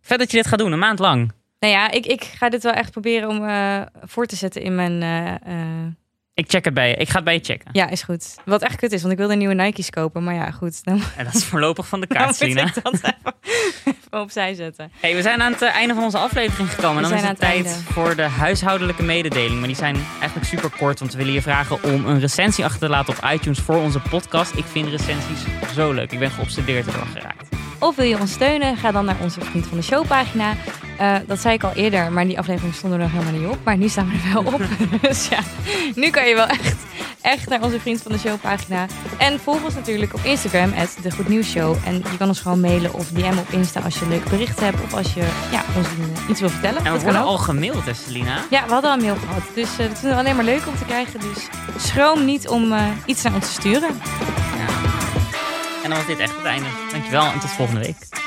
Vet 0.00 0.18
dat 0.18 0.30
je 0.30 0.36
dit 0.36 0.46
gaat 0.46 0.58
doen, 0.58 0.72
een 0.72 0.78
maand 0.78 0.98
lang. 0.98 1.32
Nou 1.58 1.72
ja, 1.72 1.90
ik, 1.90 2.06
ik 2.06 2.24
ga 2.24 2.48
dit 2.48 2.62
wel 2.62 2.72
echt 2.72 2.90
proberen 2.90 3.28
om 3.28 3.42
uh, 3.42 3.82
voor 4.02 4.26
te 4.26 4.36
zetten 4.36 4.62
in 4.62 4.74
mijn... 4.74 5.02
Uh, 5.02 5.54
uh... 5.54 5.86
Ik 6.34 6.50
check 6.50 6.64
het 6.64 6.74
bij 6.74 6.88
je. 6.88 6.94
Ik 6.94 7.08
ga 7.08 7.14
het 7.14 7.24
bij 7.24 7.34
je 7.34 7.40
checken. 7.42 7.68
Ja, 7.72 7.88
is 7.88 8.02
goed. 8.02 8.34
Wat 8.44 8.62
echt 8.62 8.76
kut 8.76 8.92
is, 8.92 9.00
want 9.00 9.12
ik 9.12 9.18
wilde 9.18 9.34
nieuwe 9.36 9.54
Nike's 9.54 9.90
kopen. 9.90 10.24
Maar 10.24 10.34
ja, 10.34 10.50
goed. 10.50 10.84
Dan... 10.84 11.02
En 11.16 11.24
dat 11.24 11.34
is 11.34 11.44
voorlopig 11.44 11.86
van 11.86 12.00
de 12.00 12.06
kaart, 12.06 12.38
Dan 12.38 12.48
moet 12.48 12.58
ik 12.58 12.74
dat 12.82 12.92
even, 12.94 13.14
even 13.84 14.20
opzij 14.20 14.54
zetten. 14.54 14.92
Hey, 15.00 15.14
we 15.14 15.22
zijn 15.22 15.42
aan 15.42 15.52
het 15.52 15.62
uh, 15.62 15.68
einde 15.74 15.94
van 15.94 16.02
onze 16.02 16.18
aflevering 16.18 16.70
gekomen. 16.70 17.02
We 17.02 17.08
Dan 17.08 17.12
is 17.12 17.20
zijn 17.20 17.34
het 17.34 17.42
aan 17.44 17.50
het 17.50 17.64
tijd 17.64 17.76
einde. 17.76 17.92
voor 17.92 18.16
de 18.16 18.22
huishoudelijke 18.22 19.02
mededeling. 19.02 19.58
Maar 19.58 19.66
die 19.68 19.76
zijn 19.76 19.96
eigenlijk 20.20 20.46
super 20.46 20.70
kort. 20.78 20.98
Want 20.98 21.12
we 21.12 21.18
willen 21.18 21.32
je 21.32 21.42
vragen 21.42 21.82
om 21.82 22.06
een 22.06 22.20
recensie 22.20 22.64
achter 22.64 22.80
te 22.80 22.88
laten 22.88 23.14
op 23.16 23.30
iTunes 23.32 23.58
voor 23.58 23.76
onze 23.76 24.00
podcast. 24.00 24.56
Ik 24.56 24.64
vind 24.64 24.88
recensies 24.88 25.40
zo 25.74 25.92
leuk. 25.92 26.12
Ik 26.12 26.18
ben 26.18 26.30
geobsedeerd 26.30 26.86
erdoor 26.86 27.06
geraakt. 27.06 27.48
Of 27.78 27.96
wil 27.96 28.06
je 28.06 28.18
ons 28.18 28.32
steunen? 28.32 28.76
Ga 28.76 28.92
dan 28.92 29.04
naar 29.04 29.16
onze 29.20 29.40
Vriend 29.40 29.66
van 29.66 29.76
de 29.76 29.82
Show 29.84 30.06
pagina. 30.06 30.54
Uh, 31.00 31.16
dat 31.26 31.40
zei 31.40 31.54
ik 31.54 31.62
al 31.62 31.72
eerder, 31.72 32.12
maar 32.12 32.26
die 32.26 32.38
aflevering 32.38 32.74
stond 32.74 32.92
er 32.92 32.98
nog 32.98 33.10
helemaal 33.10 33.40
niet 33.40 33.48
op. 33.48 33.58
Maar 33.64 33.76
nu 33.76 33.88
staan 33.88 34.08
we 34.08 34.14
er 34.14 34.42
wel 34.42 34.52
op. 34.52 34.62
dus 35.08 35.28
ja, 35.28 35.38
nu 35.94 36.10
kan 36.10 36.28
je 36.28 36.34
wel 36.34 36.46
echt, 36.46 36.76
echt 37.20 37.48
naar 37.48 37.62
onze 37.62 37.80
Vriend 37.80 38.02
van 38.02 38.12
de 38.12 38.18
Show 38.18 38.40
pagina. 38.40 38.86
En 39.18 39.40
volg 39.40 39.64
ons 39.64 39.74
natuurlijk 39.74 40.14
op 40.14 40.20
Instagram, 40.24 40.72
de 41.02 41.10
Goed 41.10 41.28
Nieuws 41.28 41.50
Show. 41.50 41.76
En 41.86 41.94
je 41.94 42.16
kan 42.18 42.28
ons 42.28 42.40
gewoon 42.40 42.60
mailen 42.60 42.94
of 42.94 43.08
DM 43.08 43.38
op 43.38 43.50
Insta 43.50 43.80
als 43.80 43.94
je 43.94 44.02
een 44.02 44.08
leuk 44.08 44.24
bericht 44.24 44.60
hebt. 44.60 44.82
Of 44.82 44.94
als 44.94 45.14
je 45.14 45.20
ja, 45.50 45.64
ons 45.76 45.86
uh, 45.86 46.28
iets 46.28 46.40
wil 46.40 46.48
vertellen. 46.48 46.84
En 46.84 46.92
we 46.92 47.00
worden 47.00 47.20
ook. 47.20 47.26
al 47.26 47.38
gemaild, 47.38 47.84
hè, 47.84 47.94
Selina? 47.94 48.40
Ja, 48.50 48.64
we 48.66 48.72
hadden 48.72 48.90
al 48.90 48.96
een 48.96 49.04
mail 49.04 49.16
gehad. 49.16 49.42
Dus 49.54 49.70
uh, 49.70 49.78
dat 49.78 49.98
vinden 49.98 50.10
we 50.10 50.16
alleen 50.16 50.36
maar 50.36 50.44
leuk 50.44 50.66
om 50.66 50.76
te 50.76 50.84
krijgen. 50.84 51.20
Dus 51.20 51.48
schroom 51.76 52.24
niet 52.24 52.48
om 52.48 52.72
uh, 52.72 52.82
iets 53.06 53.22
naar 53.22 53.34
ons 53.34 53.46
te 53.46 53.52
sturen. 53.52 53.90
Ja. 54.56 54.66
En 55.82 55.90
dan 55.90 55.98
was 55.98 56.06
dit 56.06 56.18
echt 56.18 56.36
het 56.36 56.44
einde. 56.44 56.66
Dankjewel 56.90 57.24
en 57.24 57.40
tot 57.40 57.50
volgende 57.50 57.80
week. 57.80 58.23